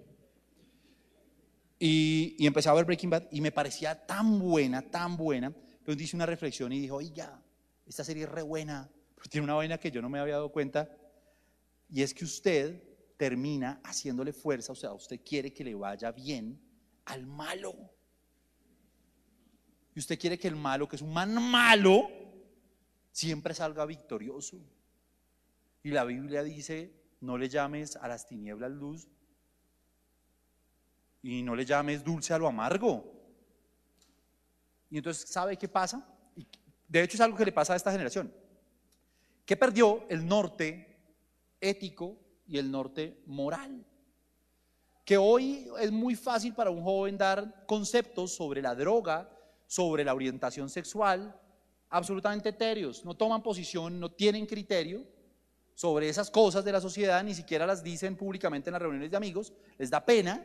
[1.79, 5.51] Y, y, empecé a ver Breaking Bad y me parecía tan buena, tan buena.
[5.83, 7.43] Pero hice una reflexión y dijo, ya
[7.87, 10.51] esta serie es re buena, pero tiene una vaina que yo no me había dado
[10.51, 10.87] cuenta.
[11.89, 12.83] Y es que usted
[13.17, 16.61] termina haciéndole fuerza, o sea, usted quiere que le vaya bien
[17.05, 17.73] al malo.
[19.95, 22.20] Y usted quiere que el malo, que es un man malo,
[23.11, 24.57] siempre salga victorioso.
[25.83, 29.07] Y la Biblia dice, no le llames a las tinieblas luz
[31.21, 33.03] y no le llames dulce a lo amargo.
[34.89, 36.05] Y entonces, ¿sabe qué pasa?
[36.87, 38.33] De hecho, es algo que le pasa a esta generación.
[39.45, 40.91] ¿Qué perdió el norte
[41.61, 43.85] ético y el norte moral.
[45.05, 49.29] Que hoy es muy fácil para un joven dar conceptos sobre la droga,
[49.67, 51.39] sobre la orientación sexual,
[51.91, 53.05] absolutamente etéreos.
[53.05, 55.05] No toman posición, no tienen criterio
[55.75, 59.17] sobre esas cosas de la sociedad, ni siquiera las dicen públicamente en las reuniones de
[59.17, 59.53] amigos.
[59.77, 60.43] Les da pena,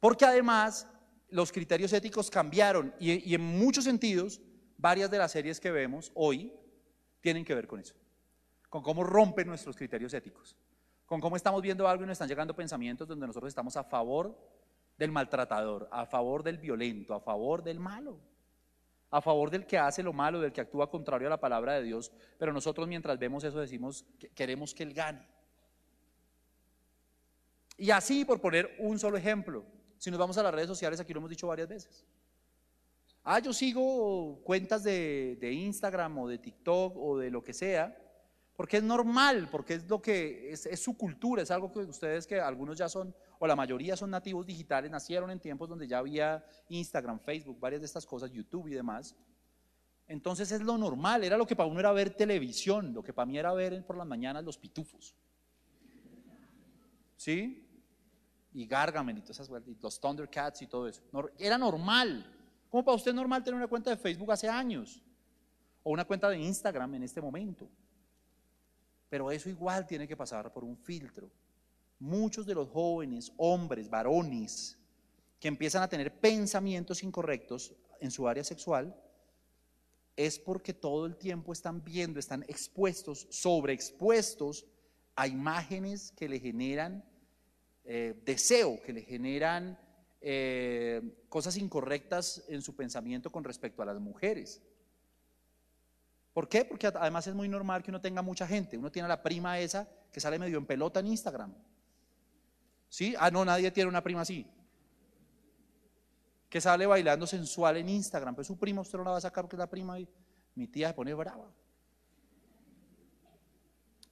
[0.00, 0.86] porque además
[1.28, 4.40] los criterios éticos cambiaron y, y en muchos sentidos
[4.78, 6.52] varias de las series que vemos hoy
[7.20, 7.94] tienen que ver con eso,
[8.68, 10.56] con cómo rompen nuestros criterios éticos,
[11.04, 14.38] con cómo estamos viendo algo y nos están llegando pensamientos donde nosotros estamos a favor
[14.96, 18.20] del maltratador, a favor del violento, a favor del malo,
[19.10, 21.82] a favor del que hace lo malo, del que actúa contrario a la palabra de
[21.82, 25.26] Dios, pero nosotros mientras vemos eso decimos que queremos que él gane.
[27.78, 29.64] Y así, por poner un solo ejemplo,
[29.98, 32.04] si nos vamos a las redes sociales, aquí lo hemos dicho varias veces.
[33.22, 37.96] Ah, yo sigo cuentas de, Instagram o de TikTok o de lo que sea,
[38.56, 42.26] porque es normal, porque es lo que es, es, su cultura, es algo que ustedes
[42.26, 45.98] que algunos ya son, o la mayoría son nativos digitales, nacieron en tiempos donde ya
[45.98, 49.16] había Instagram, Facebook, varias de estas cosas, YouTube y demás.
[50.08, 53.26] Entonces es lo normal, era lo que para uno era ver televisión, lo que para
[53.26, 55.14] mí era ver por las mañanas los pitufos.
[57.16, 57.66] ¿Sí?
[58.56, 61.02] y Gargamel y todas esas y los Thundercats y todo eso.
[61.38, 62.24] Era normal.
[62.70, 65.02] ¿Cómo para usted es normal tener una cuenta de Facebook hace años?
[65.82, 67.68] O una cuenta de Instagram en este momento.
[69.10, 71.30] Pero eso igual tiene que pasar por un filtro.
[71.98, 74.78] Muchos de los jóvenes, hombres, varones,
[75.40, 78.94] que empiezan a tener pensamientos incorrectos en su área sexual,
[80.16, 84.66] es porque todo el tiempo están viendo, están expuestos, sobreexpuestos
[85.14, 87.04] a imágenes que le generan
[87.84, 89.78] eh, deseo, que le generan
[90.20, 94.62] eh, cosas incorrectas en su pensamiento con respecto a las mujeres.
[96.32, 96.64] ¿Por qué?
[96.64, 98.76] Porque además es muy normal que uno tenga mucha gente.
[98.76, 101.54] Uno tiene a la prima esa que sale medio en pelota en Instagram.
[102.88, 103.14] ¿Sí?
[103.18, 104.46] Ah, no, nadie tiene una prima así.
[106.48, 108.34] Que sale bailando sensual en Instagram.
[108.34, 110.08] Pues su prima usted no la va a sacar porque es la prima y
[110.54, 111.52] mi tía se pone brava.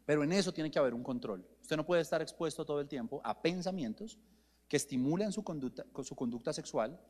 [0.05, 1.47] Pero en eso tiene que haber un control.
[1.63, 4.19] Usted no puede estar expuesto todo el tiempo a pensamientos
[4.69, 7.01] que estimulan su conducta, su conducta sexual,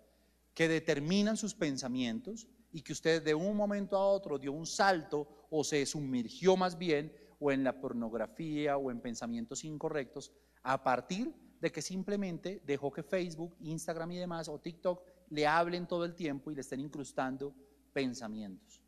[0.54, 5.46] que determinan sus pensamientos y que usted de un momento a otro dio un salto
[5.50, 11.32] o se sumergió más bien o en la pornografía o en pensamientos incorrectos a partir
[11.64, 16.14] de que simplemente dejó que Facebook, Instagram y demás o TikTok le hablen todo el
[16.14, 17.54] tiempo y le estén incrustando
[17.90, 18.82] pensamientos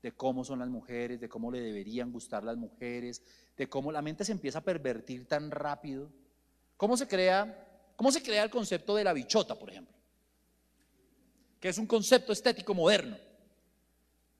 [0.00, 3.24] de cómo son las mujeres, de cómo le deberían gustar las mujeres,
[3.56, 6.12] de cómo la mente se empieza a pervertir tan rápido.
[6.76, 9.96] ¿Cómo se crea, cómo se crea el concepto de la bichota, por ejemplo?
[11.58, 13.16] Que es un concepto estético moderno,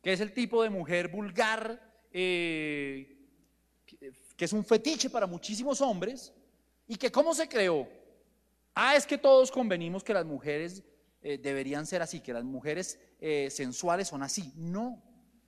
[0.01, 3.27] que es el tipo de mujer vulgar, eh,
[4.37, 6.33] que es un fetiche para muchísimos hombres,
[6.87, 7.89] y que cómo se creó.
[8.75, 10.83] Ah, es que todos convenimos que las mujeres
[11.21, 14.53] eh, deberían ser así, que las mujeres eh, sensuales son así.
[14.57, 15.03] No,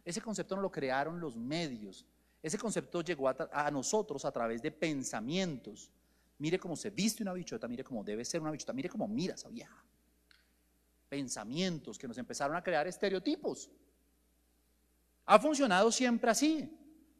[0.04, 2.06] ese concepto no lo crearon los medios.
[2.42, 5.90] Ese concepto llegó a, nosotros a través de pensamientos.
[6.38, 9.34] Mire cómo se viste una bichota, mire cómo debe ser una bichota, mire cómo mira
[9.34, 9.82] esa vieja.
[11.08, 13.70] Pensamientos que nos empezaron a crear estereotipos.
[15.24, 16.70] Ha funcionado siempre así.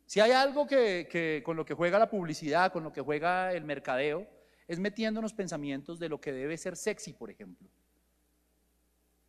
[0.07, 3.65] Si hay algo que, con lo que juega la publicidad, con lo que juega el
[3.65, 4.27] mercadeo,
[4.69, 7.69] es metiéndonos pensamientos de lo que debe ser sexy, por ejemplo.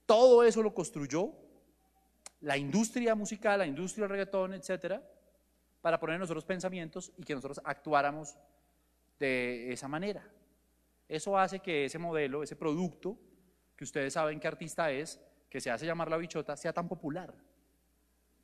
[0.06, 1.34] Todo eso lo construyó
[2.42, 5.02] la industria musical, la industria del reggaetón, etcétera,
[5.82, 8.38] para poner nosotros pensamientos y que nosotros actuáramos
[9.20, 10.28] de esa manera.
[11.08, 13.18] Eso hace que ese modelo, ese producto,
[13.76, 17.34] que ustedes saben qué artista es, que se hace llamar la bichota, sea tan popular.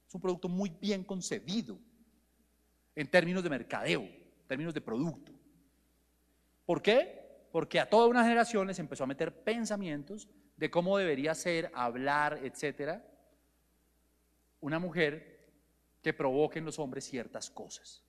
[0.08, 1.78] Es un producto muy bien concebido
[2.96, 5.32] en términos de mercadeo, en términos de producto.
[6.66, 7.48] ¿Por qué?
[7.52, 12.40] Porque a toda una generación les empezó a meter pensamientos de cómo debería ser, hablar,
[12.44, 13.06] etcétera,
[14.60, 15.50] una mujer
[16.02, 18.04] que provoque en los hombres ciertas cosas.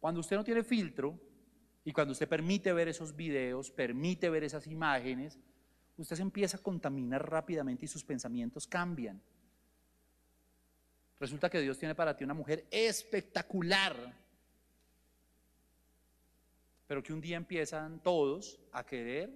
[0.00, 1.18] Cuando usted no tiene filtro
[1.84, 5.38] y cuando usted permite ver esos videos, permite ver esas imágenes,
[5.96, 9.22] usted se empieza a contaminar rápidamente y sus pensamientos cambian.
[11.22, 13.94] Resulta que Dios tiene para ti una mujer espectacular,
[16.84, 19.30] pero que un día empiezan todos a querer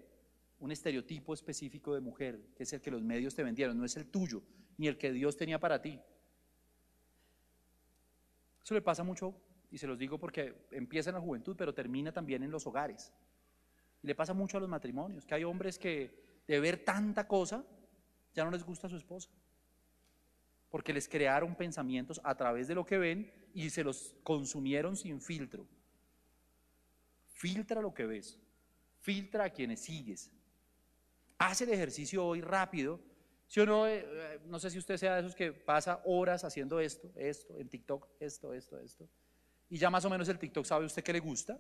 [0.59, 3.97] un estereotipo específico de mujer, que es el que los medios te vendieron, no es
[3.97, 4.43] el tuyo
[4.79, 6.01] ni el que Dios tenía para ti.
[8.65, 12.11] Eso le pasa mucho, y se los digo porque empieza en la juventud, pero termina
[12.11, 13.13] también en los hogares.
[14.03, 17.65] Y le pasa mucho a los matrimonios, que hay hombres que de ver tanta cosa
[18.35, 19.31] ya no les gusta a su esposa.
[20.77, 25.23] Porque les crearon pensamientos a través de lo que ven y se los consumieron sin
[25.23, 25.67] filtro.
[27.29, 28.39] Filtra lo que ves,
[29.01, 30.31] filtra a quienes sigues.
[31.39, 33.01] Haz el ejercicio hoy rápido
[33.47, 36.45] si o no, eh, eh, no sé si usted sea de esos que pasa horas
[36.45, 39.09] haciendo esto, esto, en TikTok, esto, esto, esto,
[39.71, 41.59] y ya más o menos el TikTok sabe usted que le gusta.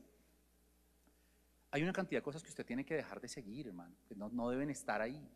[1.71, 4.29] Hay una cantidad de cosas que usted tiene que dejar de seguir, hermano, que no,
[4.29, 5.27] no deben estar ahí.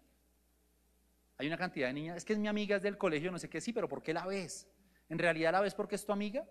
[1.40, 3.48] Hay una cantidad de niñas, es que es mi amiga, es del colegio, no sé
[3.48, 4.68] qué, sí, pero ¿por qué la ves?
[5.08, 6.46] ¿En realidad la ves porque es tu amiga?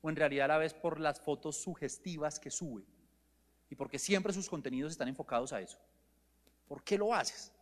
[0.00, 2.82] ¿O en realidad la ves por las fotos sugestivas que sube?
[3.70, 5.78] Y porque siempre sus contenidos están enfocados a eso.
[6.66, 7.52] ¿Por qué lo haces?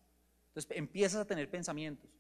[0.47, 2.11] Entonces empiezas a tener pensamientos.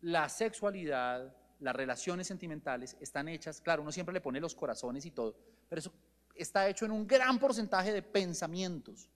[0.00, 5.10] La sexualidad, las relaciones sentimentales están hechas, claro, uno siempre le pone los corazones y
[5.10, 5.36] todo,
[5.68, 5.92] pero eso
[6.34, 9.10] está hecho en un gran porcentaje de pensamientos.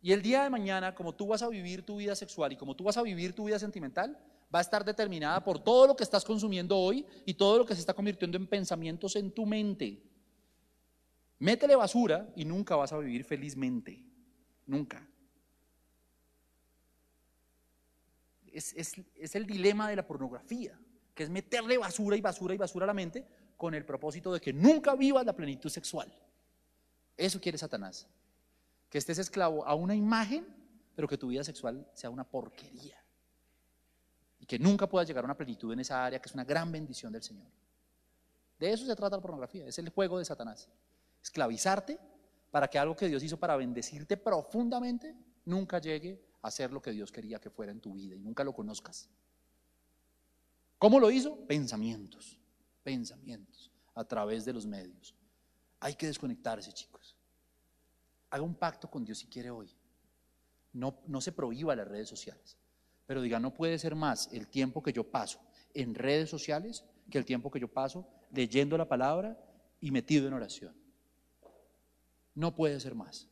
[0.00, 2.76] Y el día de mañana, como tú vas a vivir tu vida sexual y como
[2.76, 4.16] tú vas a vivir tu vida sentimental,
[4.54, 7.74] va a estar determinada por todo lo que estás consumiendo hoy y todo lo que
[7.74, 10.02] se está convirtiendo en pensamientos en tu mente.
[11.40, 14.04] Métele basura y nunca vas a vivir felizmente.
[14.66, 15.06] Nunca.
[18.52, 20.78] Es, es, el dilema de la pornografía,
[21.14, 24.40] que es meterle basura y basura y basura a la mente con el propósito de
[24.40, 26.12] que nunca vivas la plenitud sexual.
[27.16, 28.08] Eso quiere Satanás
[28.88, 30.46] que estés esclavo a una imagen,
[30.94, 32.96] pero que tu vida sexual sea una porquería.
[34.40, 36.72] Y que nunca puedas llegar a una plenitud en esa área que es una gran
[36.72, 37.46] bendición del Señor.
[38.58, 40.68] De eso se trata la pornografía, es el juego de Satanás.
[41.22, 41.98] Esclavizarte
[42.50, 46.92] para que algo que Dios hizo para bendecirte profundamente nunca llegue a ser lo que
[46.92, 49.08] Dios quería que fuera en tu vida y nunca lo conozcas.
[50.78, 51.36] ¿Cómo lo hizo?
[51.46, 52.38] Pensamientos,
[52.82, 55.14] pensamientos a través de los medios.
[55.80, 56.97] Hay que desconectarse, chicos.
[58.30, 59.70] Haga un pacto con Dios si quiere hoy.
[60.72, 62.56] No, no se prohíba las redes sociales.
[63.06, 65.40] Pero diga, no puede ser más el tiempo que yo paso
[65.74, 69.38] en redes sociales que el tiempo que yo paso leyendo la palabra
[69.80, 70.74] y metido en oración.
[72.34, 73.26] No puede ser más.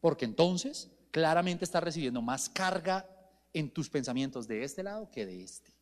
[0.00, 3.08] Porque entonces claramente estás recibiendo más carga
[3.52, 5.72] en tus pensamientos de este lado que de este.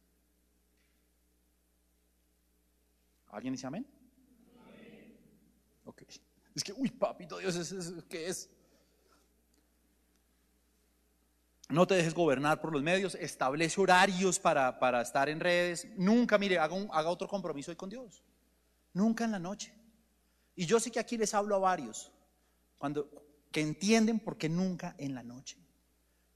[3.31, 3.87] ¿Alguien dice amén?
[5.85, 6.03] Ok.
[6.59, 8.51] Es que, uy, papito Dios, ¿es, qué es?
[11.69, 15.87] No te dejes gobernar por los medios, establece horarios para, para estar en redes.
[15.97, 18.25] Nunca, mire, haga, haga otro compromiso hoy con Dios.
[18.93, 19.73] Nunca en la noche.
[20.57, 22.11] Y yo sé que aquí les hablo a varios,
[22.77, 23.09] cuando,
[23.53, 25.59] que entienden por qué nunca en la noche.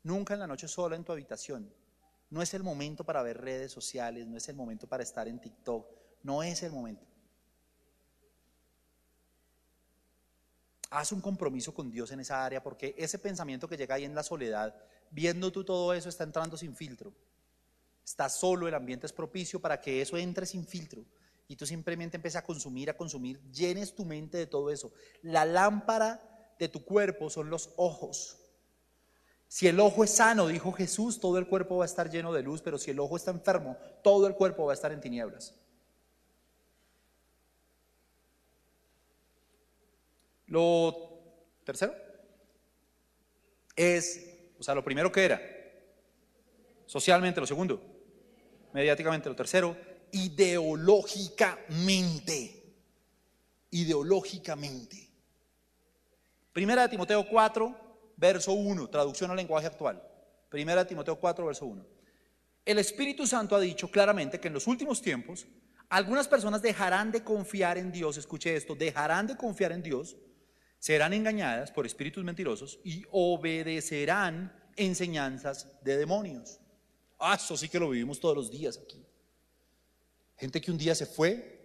[0.04, 1.68] Nunca en la noche sola en tu habitación.
[2.30, 5.40] No es el momento para ver redes sociales, no es el momento para estar en
[5.40, 5.84] TikTok,
[6.22, 7.11] no es el momento.
[10.92, 14.14] Haz un compromiso con Dios en esa área, porque ese pensamiento que llega ahí en
[14.14, 14.74] la soledad,
[15.10, 17.12] viendo tú todo eso, está entrando sin filtro.
[18.04, 21.04] Está solo, el ambiente es propicio para que eso entre sin filtro.
[21.48, 24.92] Y tú simplemente empiezas a consumir, a consumir, llenes tu mente de todo eso.
[25.22, 26.20] La lámpara
[26.58, 28.38] de tu cuerpo son los ojos.
[29.48, 32.42] Si el ojo es sano, dijo Jesús, todo el cuerpo va a estar lleno de
[32.42, 35.54] luz, pero si el ojo está enfermo, todo el cuerpo va a estar en tinieblas.
[40.52, 40.94] Lo
[41.64, 41.94] tercero
[43.74, 45.40] es, o sea, lo primero que era,
[46.84, 47.82] socialmente, lo segundo,
[48.74, 49.74] mediáticamente, lo tercero,
[50.10, 52.74] ideológicamente,
[53.70, 55.08] ideológicamente.
[56.52, 60.06] Primera de Timoteo 4, verso 1, traducción al lenguaje actual.
[60.50, 61.82] Primera de Timoteo 4, verso 1.
[62.66, 65.46] El Espíritu Santo ha dicho claramente que en los últimos tiempos
[65.88, 70.14] algunas personas dejarán de confiar en Dios, escuche esto, dejarán de confiar en Dios
[70.82, 76.58] serán engañadas por espíritus mentirosos y obedecerán enseñanzas de demonios.
[77.20, 79.00] Ah, eso sí que lo vivimos todos los días aquí.
[80.36, 81.60] Gente que un día se fue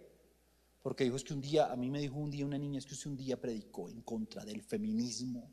[0.84, 2.86] porque dijo es que un día, a mí me dijo un día una niña, es
[2.86, 5.52] que usted un día predicó en contra del feminismo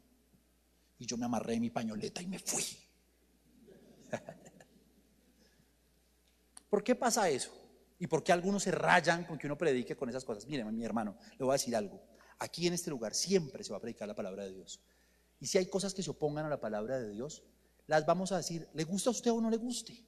[1.00, 2.64] y yo me amarré mi pañoleta y me fui.
[6.70, 7.52] ¿Por qué pasa eso?
[7.98, 10.46] ¿Y por qué algunos se rayan con que uno predique con esas cosas?
[10.46, 12.15] Mire, mi hermano, le voy a decir algo.
[12.40, 14.80] Aquí en este lugar siempre se va a predicar la palabra de Dios.
[15.40, 17.44] Y si hay cosas que se opongan a la palabra de Dios,
[17.88, 20.04] las vamos a decir, ¿le gusta a usted o no le guste?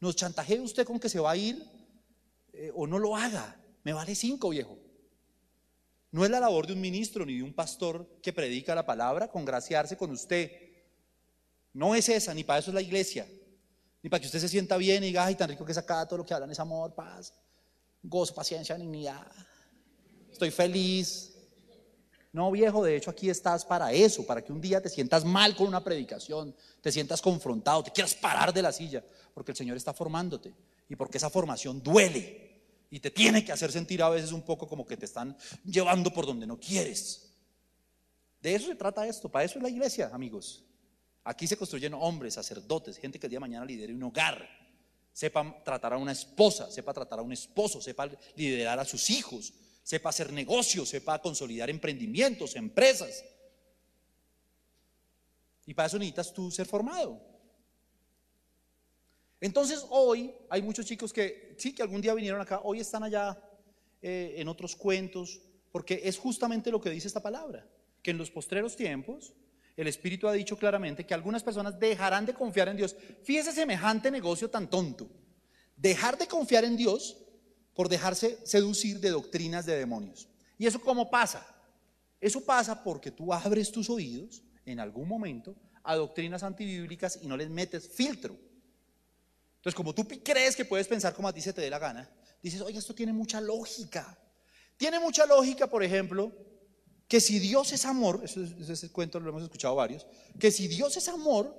[0.00, 1.62] Nos chantajee usted con que se va a ir
[2.52, 3.60] eh, o no lo haga.
[3.84, 4.78] Me vale cinco, viejo.
[6.10, 9.28] No es la labor de un ministro ni de un pastor que predica la palabra
[9.28, 10.50] congraciarse con usted.
[11.72, 13.28] No es esa, ni para eso es la iglesia.
[14.02, 16.06] Ni para que usted se sienta bien y diga, ay, tan rico que es acá,
[16.06, 17.32] todo lo que hablan es amor, paz,
[18.02, 19.30] gozo, paciencia, dignidad
[20.40, 21.32] estoy feliz.
[22.32, 25.54] No, viejo, de hecho aquí estás para eso, para que un día te sientas mal
[25.54, 29.76] con una predicación, te sientas confrontado, te quieras parar de la silla, porque el Señor
[29.76, 30.54] está formándote
[30.88, 34.66] y porque esa formación duele y te tiene que hacer sentir a veces un poco
[34.66, 37.32] como que te están llevando por donde no quieres.
[38.40, 40.64] De eso se trata esto, para eso es la iglesia, amigos.
[41.24, 44.48] Aquí se construyen hombres, sacerdotes, gente que el día de mañana lidere un hogar,
[45.12, 49.52] sepa tratar a una esposa, sepa tratar a un esposo, sepa liderar a sus hijos,
[49.90, 53.24] sepa hacer negocios, sepa consolidar emprendimientos, empresas.
[55.66, 57.20] Y para eso necesitas tú ser formado.
[59.40, 63.36] Entonces hoy hay muchos chicos que sí, que algún día vinieron acá, hoy están allá
[64.00, 65.40] eh, en otros cuentos,
[65.72, 67.68] porque es justamente lo que dice esta palabra,
[68.00, 69.32] que en los postreros tiempos
[69.76, 72.96] el Espíritu ha dicho claramente que algunas personas dejarán de confiar en Dios.
[73.24, 75.10] Fíjese semejante negocio tan tonto.
[75.74, 77.19] Dejar de confiar en Dios
[77.80, 80.28] por dejarse seducir de doctrinas de demonios.
[80.58, 81.46] ¿Y eso cómo pasa?
[82.20, 87.38] Eso pasa porque tú abres tus oídos en algún momento a doctrinas antibíblicas y no
[87.38, 88.36] les metes filtro.
[89.56, 92.06] Entonces, como tú crees que puedes pensar como a ti se te dé la gana,
[92.42, 94.14] dices, oye, esto tiene mucha lógica.
[94.76, 96.32] Tiene mucha lógica, por ejemplo,
[97.08, 100.06] que si Dios es amor, eso ese cuento lo hemos escuchado varios,
[100.38, 101.56] que si Dios es amor,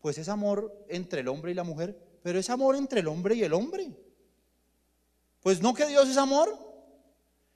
[0.00, 3.36] pues es amor entre el hombre y la mujer, pero es amor entre el hombre
[3.36, 4.05] y el hombre.
[5.46, 6.58] Pues no que Dios es amor.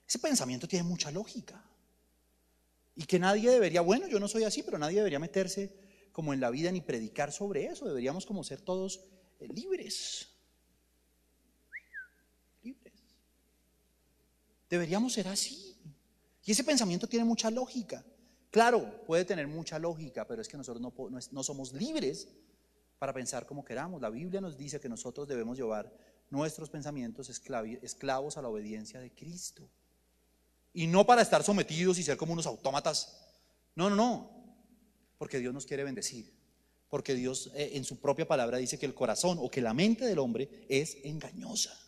[0.06, 1.60] Ese pensamiento tiene mucha lógica.
[2.94, 5.74] Y que nadie debería, bueno, yo no soy así, pero nadie debería meterse
[6.12, 7.88] como en la vida ni predicar sobre eso.
[7.88, 9.00] Deberíamos como ser todos
[9.40, 10.28] eh, libres.
[12.62, 12.94] Libres.
[14.68, 15.76] Deberíamos ser así.
[16.44, 18.04] Y ese pensamiento tiene mucha lógica.
[18.52, 20.94] Claro, puede tener mucha lógica, pero es que nosotros no,
[21.32, 22.28] no, somos libres
[23.00, 24.00] para pensar como queramos.
[24.00, 25.92] La Biblia nos dice que nosotros debemos llevar
[26.30, 29.68] nuestros pensamientos esclavos a la obediencia de Cristo.
[30.72, 33.18] Y no para estar sometidos y ser como unos autómatas.
[33.74, 34.30] No, no, no.
[35.18, 36.40] Porque Dios nos quiere bendecir
[36.90, 40.04] porque Dios eh, en su propia palabra dice que el corazón o que la mente
[40.04, 41.78] del hombre es engañosa.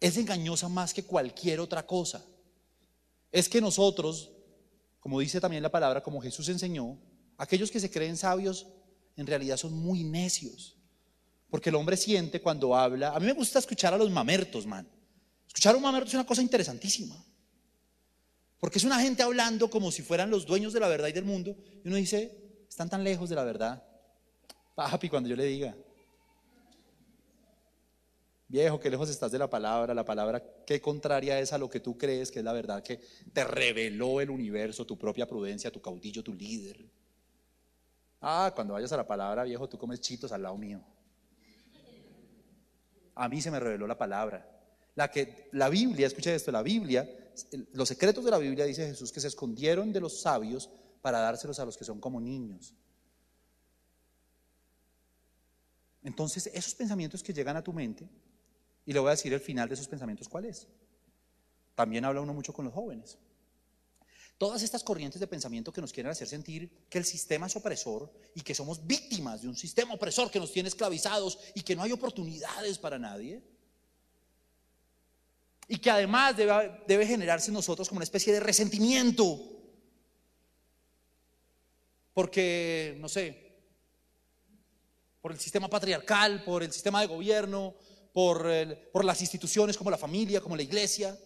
[0.00, 2.24] Es engañosa más que cualquier otra cosa.
[3.32, 4.30] Es que nosotros,
[5.00, 6.96] como dice también la palabra, como Jesús enseñó,
[7.36, 8.68] aquellos que se creen sabios
[9.16, 10.76] en realidad son muy necios.
[11.52, 13.10] Porque el hombre siente cuando habla.
[13.10, 14.88] A mí me gusta escuchar a los mamertos, man.
[15.46, 17.14] Escuchar a un mamerto es una cosa interesantísima.
[18.58, 21.26] Porque es una gente hablando como si fueran los dueños de la verdad y del
[21.26, 21.54] mundo.
[21.84, 23.84] Y uno dice, están tan lejos de la verdad.
[24.74, 25.76] Papi, cuando yo le diga,
[28.48, 31.80] viejo, qué lejos estás de la palabra, la palabra qué contraria es a lo que
[31.80, 32.98] tú crees que es la verdad, que
[33.30, 36.82] te reveló el universo, tu propia prudencia, tu caudillo, tu líder.
[38.22, 40.82] Ah, cuando vayas a la palabra, viejo, tú comes chitos al lado mío.
[43.14, 44.48] A mí se me reveló la palabra.
[44.94, 47.08] La que la Biblia, escucha esto, la Biblia,
[47.72, 51.58] los secretos de la Biblia dice Jesús que se escondieron de los sabios para dárselos
[51.58, 52.74] a los que son como niños.
[56.02, 58.08] Entonces, esos pensamientos que llegan a tu mente,
[58.84, 60.66] y le voy a decir el final de esos pensamientos cuál es.
[61.74, 63.18] También habla uno mucho con los jóvenes.
[64.42, 68.12] Todas estas corrientes de pensamiento que nos quieren hacer sentir que el sistema es opresor
[68.34, 71.82] y que somos víctimas de un sistema opresor que nos tiene esclavizados y que no
[71.84, 73.40] hay oportunidades para nadie.
[75.68, 79.38] Y que además debe, generarse en nosotros como una especie de resentimiento
[82.12, 83.60] porque, no sé,
[85.20, 87.76] por el sistema patriarcal, por el sistema de gobierno,
[88.12, 88.44] por,
[88.92, 91.16] por las instituciones como la familia, como la iglesia,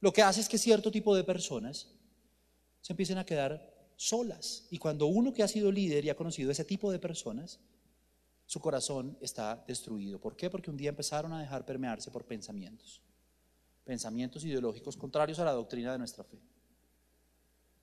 [0.00, 1.99] lo que hace es que cierto tipo de personas
[2.80, 4.66] se empiecen a quedar solas.
[4.70, 7.60] Y cuando uno que ha sido líder y ha conocido ese tipo de personas,
[8.46, 10.20] su corazón está destruido.
[10.20, 10.50] ¿Por qué?
[10.50, 13.00] Porque un día empezaron a dejar permearse por pensamientos,
[13.84, 16.40] pensamientos ideológicos contrarios a la doctrina de nuestra fe.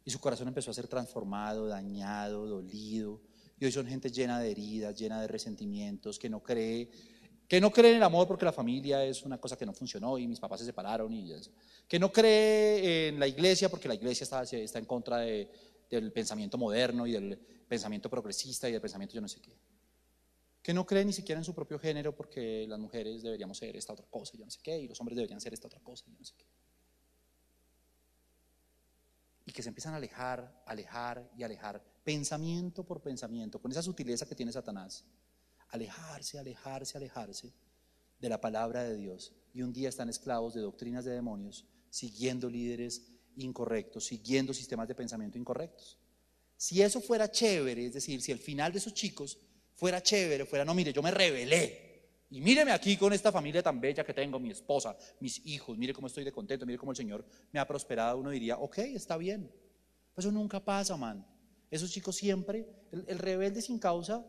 [0.03, 3.21] Y su corazón empezó a ser transformado, dañado, dolido.
[3.59, 6.89] Y hoy son gente llena de heridas, llena de resentimientos, que no cree,
[7.47, 10.17] que no cree en el amor porque la familia es una cosa que no funcionó
[10.17, 11.13] y mis papás se separaron.
[11.13, 11.33] Y
[11.87, 16.57] que no cree en la iglesia porque la iglesia está, está en contra del pensamiento
[16.57, 17.37] moderno y del
[17.67, 19.55] pensamiento progresista y del pensamiento yo no sé qué.
[20.61, 23.93] Que no cree ni siquiera en su propio género porque las mujeres deberíamos ser esta
[23.93, 26.17] otra cosa, yo no sé qué, y los hombres deberían ser esta otra cosa, yo
[26.19, 26.45] no sé qué
[29.47, 34.25] y que se empiezan a alejar, alejar y alejar, pensamiento por pensamiento, con esa sutileza
[34.25, 35.05] que tiene Satanás.
[35.69, 37.53] Alejarse, alejarse, alejarse
[38.19, 39.33] de la palabra de Dios.
[39.53, 44.95] Y un día están esclavos de doctrinas de demonios, siguiendo líderes incorrectos, siguiendo sistemas de
[44.95, 45.97] pensamiento incorrectos.
[46.55, 49.37] Si eso fuera chévere, es decir, si el final de esos chicos
[49.75, 51.87] fuera chévere, fuera, no, mire, yo me rebelé,
[52.29, 55.93] y míreme aquí con esta familia tan bella que tengo, mi esposa, mis hijos, mire
[55.93, 58.17] cómo estoy de contento, mire cómo el Señor me ha prosperado.
[58.17, 59.49] Uno diría, ok, está bien.
[60.13, 61.25] Pero eso nunca pasa, man.
[61.71, 64.25] Esos chicos siempre, el, rebelde sin causa,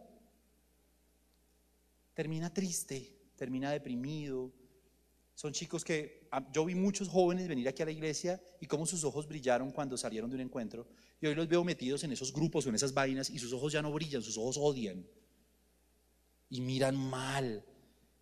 [2.18, 4.52] termina triste, termina deprimido.
[5.36, 8.86] Son chicos que ah, yo vi muchos jóvenes venir aquí a la iglesia y cómo
[8.86, 10.88] sus ojos brillaron cuando salieron de un encuentro.
[11.20, 13.72] Y hoy los veo metidos en esos grupos o en esas vainas y sus ojos
[13.72, 15.06] ya no brillan, sus ojos odian.
[16.50, 17.64] Y miran mal,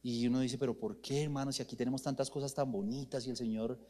[0.02, 1.50] y uno dice, pero ¿por qué, hermano?
[1.50, 3.80] Si aquí tenemos tantas cosas tan bonitas y el Señor...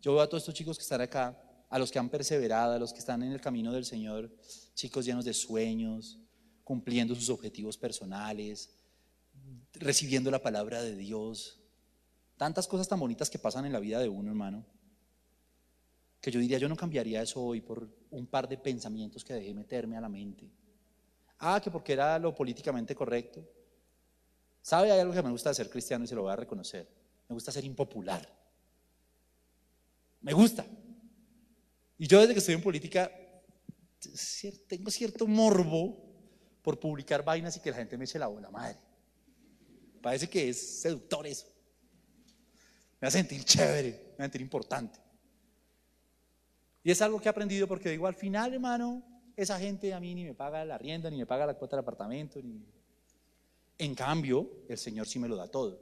[0.00, 1.40] Yo veo a todos estos chicos que están acá,
[1.70, 4.36] a los que han perseverado, a los que están en el camino del Señor,
[4.74, 6.18] chicos llenos de sueños,
[6.64, 8.81] cumpliendo sus objetivos personales,
[9.74, 11.60] recibiendo la palabra de Dios.
[12.36, 14.64] Tantas cosas tan bonitas que pasan en la vida de uno, hermano,
[16.20, 19.52] que yo diría, yo no cambiaría eso hoy por un par de pensamientos que dejé
[19.54, 20.48] meterme a la mente.
[21.38, 23.44] Ah, que porque era lo políticamente correcto.
[24.60, 24.92] ¿Sabe?
[24.92, 26.88] Hay algo que me gusta de ser cristiano y se lo voy a reconocer.
[27.28, 28.28] Me gusta ser impopular.
[30.20, 30.64] Me gusta.
[31.98, 33.10] Y yo desde que estoy en política
[34.68, 35.98] tengo cierto morbo
[36.62, 38.78] por publicar vainas y que la gente me eche la bola madre.
[40.02, 41.46] Parece que es seductor eso.
[43.00, 44.98] Me hace sentir chévere, me hace sentir importante.
[46.84, 49.02] Y es algo que he aprendido porque digo, al final, hermano,
[49.36, 51.82] esa gente a mí ni me paga la rienda, ni me paga la cuota del
[51.82, 52.40] apartamento.
[52.42, 52.66] Ni...
[53.78, 55.80] En cambio, el Señor sí me lo da todo.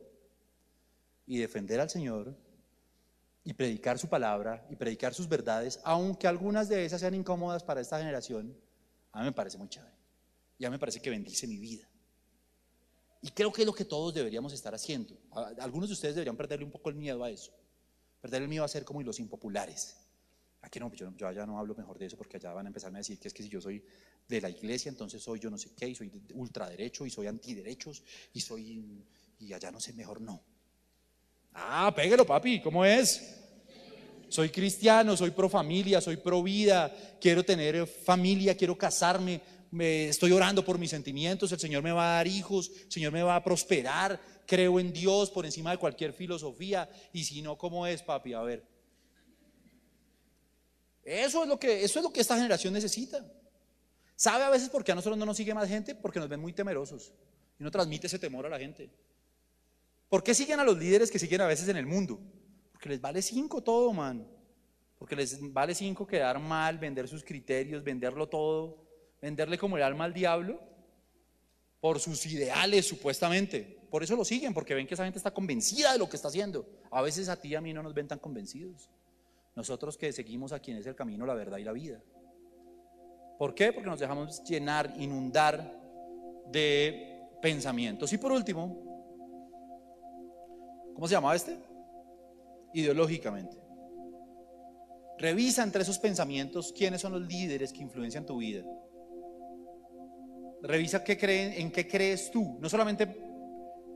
[1.27, 2.37] Y defender al Señor
[3.43, 7.81] y predicar su palabra y predicar sus verdades, aunque algunas de esas sean incómodas para
[7.81, 8.55] esta generación,
[9.13, 9.95] a mí me parece muy chévere.
[10.59, 11.90] Y a mí me parece que bendice mi vida.
[13.23, 15.15] Y creo que es lo que todos deberíamos estar haciendo.
[15.59, 17.53] Algunos de ustedes deberían perderle un poco el miedo a eso.
[18.21, 19.97] Perder el miedo a ser como los impopulares.
[20.63, 22.99] Aquí no, yo, yo allá no hablo mejor de eso porque allá van a empezarme
[22.99, 23.83] a decir que es que si yo soy
[24.29, 28.03] de la iglesia, entonces soy yo no sé qué, y soy ultraderecho, y soy antiderechos,
[28.33, 29.05] y soy.
[29.39, 30.43] y allá no sé, mejor no.
[31.55, 33.39] Ah, péguelo, papi, ¿cómo es?
[34.29, 39.41] Soy cristiano, soy pro familia, soy pro vida, quiero tener familia, quiero casarme,
[39.71, 43.13] me estoy orando por mis sentimientos, el Señor me va a dar hijos, el Señor
[43.13, 47.57] me va a prosperar, creo en Dios por encima de cualquier filosofía, y si no,
[47.57, 48.33] ¿cómo es, papi?
[48.33, 48.65] A ver.
[51.05, 53.25] Eso es lo que, eso es lo que esta generación necesita.
[54.17, 55.95] ¿Sabe a veces por qué a nosotros no nos sigue más gente?
[55.95, 57.13] Porque nos ven muy temerosos
[57.59, 58.91] y no transmite ese temor a la gente.
[60.09, 62.21] ¿Por qué siguen a los líderes que siguen a veces en el mundo?
[62.73, 64.27] Porque les vale cinco todo, man.
[64.99, 68.90] Porque les vale cinco quedar mal, vender sus criterios, venderlo todo,
[69.21, 70.61] venderle como el alma al diablo
[71.81, 73.79] por sus ideales supuestamente.
[73.91, 76.29] Por eso lo siguen, porque ven que esa gente está convencida de lo que está
[76.29, 76.67] haciendo.
[76.91, 78.89] A veces a ti y a mí no nos ven tan convencidos.
[79.57, 82.01] Nosotros que seguimos a quien es el camino, la verdad y la vida.
[83.39, 83.73] ¿Por qué?
[83.73, 85.81] Porque nos dejamos llenar, inundar
[86.47, 88.13] de pensamientos.
[88.13, 88.91] Y por último,
[90.95, 91.59] ¿cómo se llamaba este?
[92.75, 93.57] Ideológicamente.
[95.19, 98.65] Revisa entre esos pensamientos quiénes son los líderes que influencian tu vida.
[100.63, 103.17] Revisa qué creen, en qué crees tú, no solamente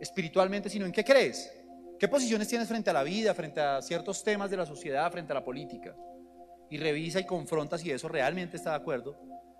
[0.01, 1.53] espiritualmente, sino en qué crees.
[1.99, 5.33] ¿Qué posiciones tienes frente a la vida, frente a ciertos temas de la sociedad, frente
[5.33, 5.97] a la política?
[6.71, 9.19] Y revisa y confronta si eso realmente está de acuerdo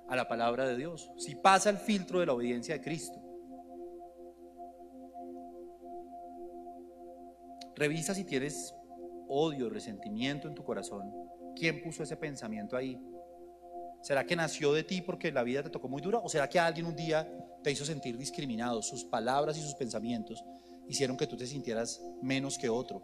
[0.09, 3.21] a la palabra de Dios, si pasa el filtro de la obediencia de Cristo.
[7.77, 8.75] Revisa si tienes
[9.29, 11.13] odio, resentimiento en tu corazón.
[11.57, 13.01] ¿Quién puso ese pensamiento ahí?
[14.05, 16.19] ¿Será que nació de ti porque la vida te tocó muy dura?
[16.19, 17.27] ¿O será que alguien un día
[17.63, 18.83] te hizo sentir discriminado?
[18.83, 20.45] Sus palabras y sus pensamientos
[20.87, 23.03] hicieron que tú te sintieras menos que otro.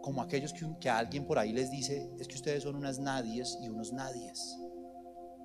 [0.00, 3.58] Como aquellos que, que alguien por ahí les dice, es que ustedes son unas nadies
[3.60, 4.56] y unos nadies.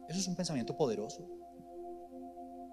[0.08, 1.30] Eso es un pensamiento poderoso.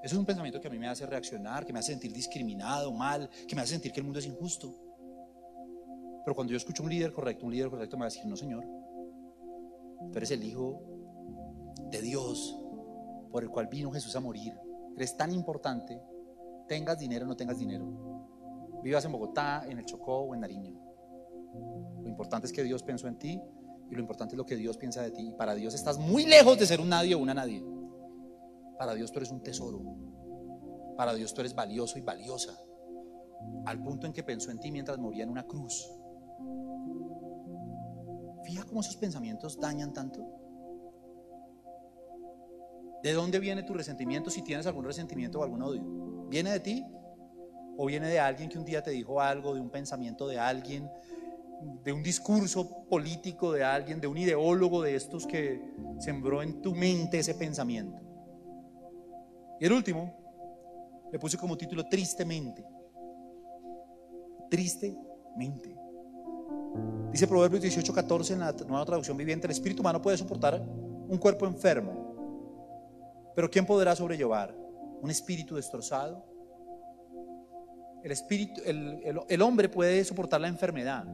[0.00, 2.92] Eso es un pensamiento que a mí me hace reaccionar, que me hace sentir discriminado,
[2.92, 4.72] mal, que me hace sentir que el mundo es injusto.
[6.24, 8.36] Pero cuando yo escucho un líder correcto, un líder correcto me va a decir, no
[8.36, 8.64] Señor,
[10.10, 10.82] tú eres el Hijo
[11.90, 12.58] de Dios
[13.30, 14.54] por el cual vino Jesús a morir.
[14.96, 16.00] Eres tan importante,
[16.68, 17.86] tengas dinero o no tengas dinero.
[18.82, 20.78] Vivas en Bogotá, en el Chocó o en Nariño.
[22.02, 23.40] Lo importante es que Dios pensó en ti
[23.90, 25.28] y lo importante es lo que Dios piensa de ti.
[25.28, 27.64] Y para Dios estás muy lejos de ser un nadie o una nadie.
[28.78, 29.82] Para Dios tú eres un tesoro.
[30.96, 32.58] Para Dios tú eres valioso y valiosa.
[33.66, 35.88] Al punto en que pensó en ti mientras moría en una cruz.
[38.44, 40.26] Fija cómo esos pensamientos dañan tanto.
[43.02, 45.82] ¿De dónde viene tu resentimiento si tienes algún resentimiento o algún odio?
[46.28, 46.86] ¿Viene de ti?
[47.76, 50.88] ¿O viene de alguien que un día te dijo algo, de un pensamiento de alguien,
[51.84, 55.60] de un discurso político de alguien, de un ideólogo de estos que
[55.98, 58.00] sembró en tu mente ese pensamiento?
[59.58, 60.22] Y el último,
[61.10, 62.64] le puse como título Tristemente.
[64.48, 65.81] Tristemente.
[67.12, 71.18] Dice Proverbios 18, 14 en la nueva traducción viviente, el espíritu humano puede soportar un
[71.18, 74.56] cuerpo enfermo, pero ¿quién podrá sobrellevar
[75.02, 76.24] un espíritu destrozado?
[78.02, 81.04] El, espíritu, el, hombre puede soportar la enfermedad,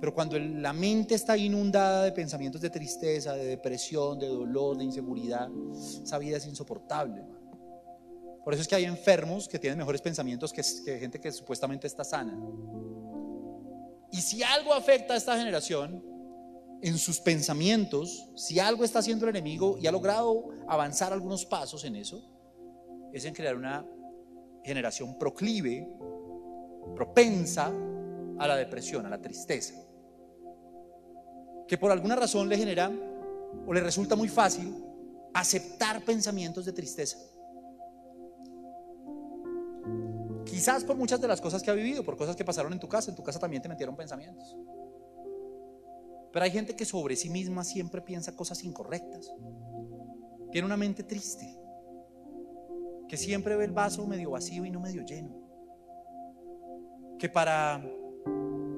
[0.00, 4.84] pero cuando la mente está inundada de pensamientos de tristeza, de depresión, de dolor, de
[4.84, 5.48] inseguridad,
[6.02, 7.22] esa vida es insoportable.
[8.42, 10.62] Por eso es que hay enfermos que tienen mejores pensamientos que
[10.98, 12.38] gente que supuestamente está sana.
[14.14, 16.00] Y si algo afecta a esta generación,
[16.80, 21.82] en sus pensamientos, si algo está haciendo el enemigo y ha logrado avanzar algunos pasos
[21.82, 22.22] en eso,
[23.12, 23.84] es en crear una
[24.62, 25.88] generación proclive,
[26.94, 27.72] propensa
[28.38, 29.74] a la depresión, a la tristeza,
[31.66, 32.92] que por alguna razón le genera
[33.66, 34.76] o le resulta muy fácil
[35.32, 37.18] aceptar pensamientos de tristeza.
[40.54, 42.88] Quizás por muchas de las cosas que ha vivido, por cosas que pasaron en tu
[42.88, 44.56] casa, en tu casa también te metieron pensamientos.
[46.32, 49.34] Pero hay gente que sobre sí misma siempre piensa cosas incorrectas.
[50.52, 51.58] Tiene una mente triste,
[53.08, 55.34] que siempre ve el vaso medio vacío y no medio lleno.
[57.18, 57.84] Que para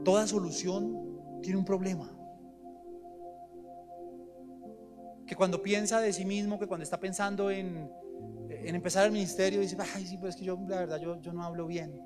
[0.02, 2.10] toda solución tiene un problema.
[5.26, 7.90] Que cuando piensa de sí mismo, que cuando está pensando en
[8.66, 11.32] en empezar el ministerio dice, ay, sí, pues es que yo, la verdad, yo, yo
[11.32, 12.00] no hablo bien.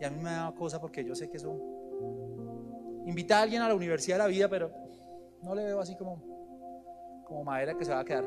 [0.00, 1.54] Y a mí me da cosa porque yo sé que eso...
[3.04, 4.70] Invita a alguien a la universidad de la vida, pero
[5.42, 6.22] no le veo así como,
[7.26, 8.24] como madera que se va a quedar.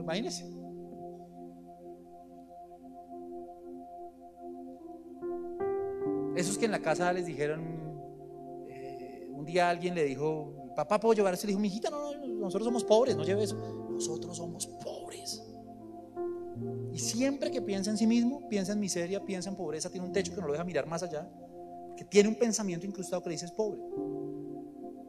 [0.00, 0.44] imagínense.
[6.34, 7.62] Esos que en la casa les dijeron,
[8.68, 12.14] eh, un día alguien le dijo, papá, ¿puedo llevar Se Le dijo, mi hijita, no,
[12.14, 13.88] no, nosotros somos pobres, no lleves eso.
[13.90, 14.67] Nosotros somos.
[16.92, 20.12] Y siempre que piensa en sí mismo, piensa en miseria, piensa en pobreza, tiene un
[20.12, 21.28] techo que no lo deja mirar más allá,
[21.96, 23.80] que tiene un pensamiento incrustado que le dice es pobre.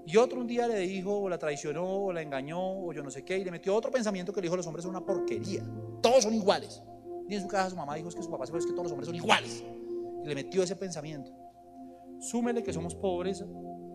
[0.05, 3.11] Y otro un día le dijo, o la traicionó, o la engañó, o yo no
[3.11, 5.63] sé qué, y le metió otro pensamiento que le dijo los hombres son una porquería.
[6.01, 6.81] Todos son iguales.
[7.27, 8.71] Y en su casa su mamá dijo es que su papá se fue, es que
[8.71, 9.63] todos los hombres son iguales.
[10.23, 11.31] Y le metió ese pensamiento.
[12.19, 13.45] Súmele que somos pobres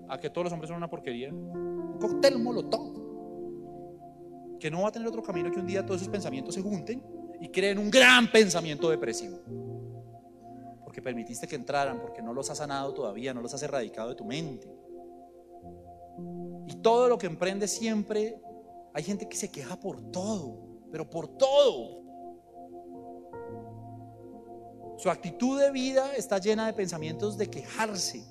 [0.08, 1.32] a que todos los hombres son una porquería.
[1.32, 2.94] Un cóctel molotov.
[4.60, 7.13] Que no va a tener otro camino que un día todos esos pensamientos se junten
[7.44, 9.38] y creen un gran pensamiento depresivo.
[10.82, 14.14] Porque permitiste que entraran, porque no los has sanado todavía, no los has erradicado de
[14.14, 14.66] tu mente.
[16.66, 18.40] Y todo lo que emprende siempre,
[18.94, 20.58] hay gente que se queja por todo,
[20.90, 22.02] pero por todo.
[24.96, 28.24] Su actitud de vida está llena de pensamientos de quejarse.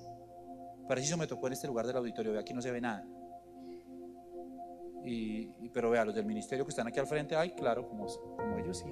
[0.87, 3.05] Para eso me tocó en este lugar del auditorio, aquí no se ve nada.
[5.05, 8.07] Y, pero vea, los del ministerio que están aquí al frente, ay, claro, como,
[8.57, 8.89] ellos sí.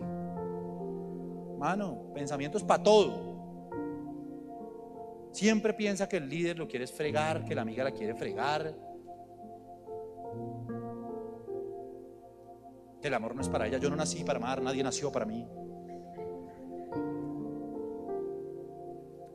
[1.57, 3.31] Mano, pensamientos para todo.
[5.31, 8.75] Siempre piensa que el líder lo quiere fregar, que la amiga la quiere fregar.
[13.01, 13.77] El amor no es para ella.
[13.77, 15.47] Yo no nací para amar, nadie nació para mí.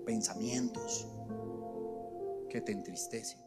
[0.05, 1.09] Pensamientos
[2.49, 3.46] que te entristecen.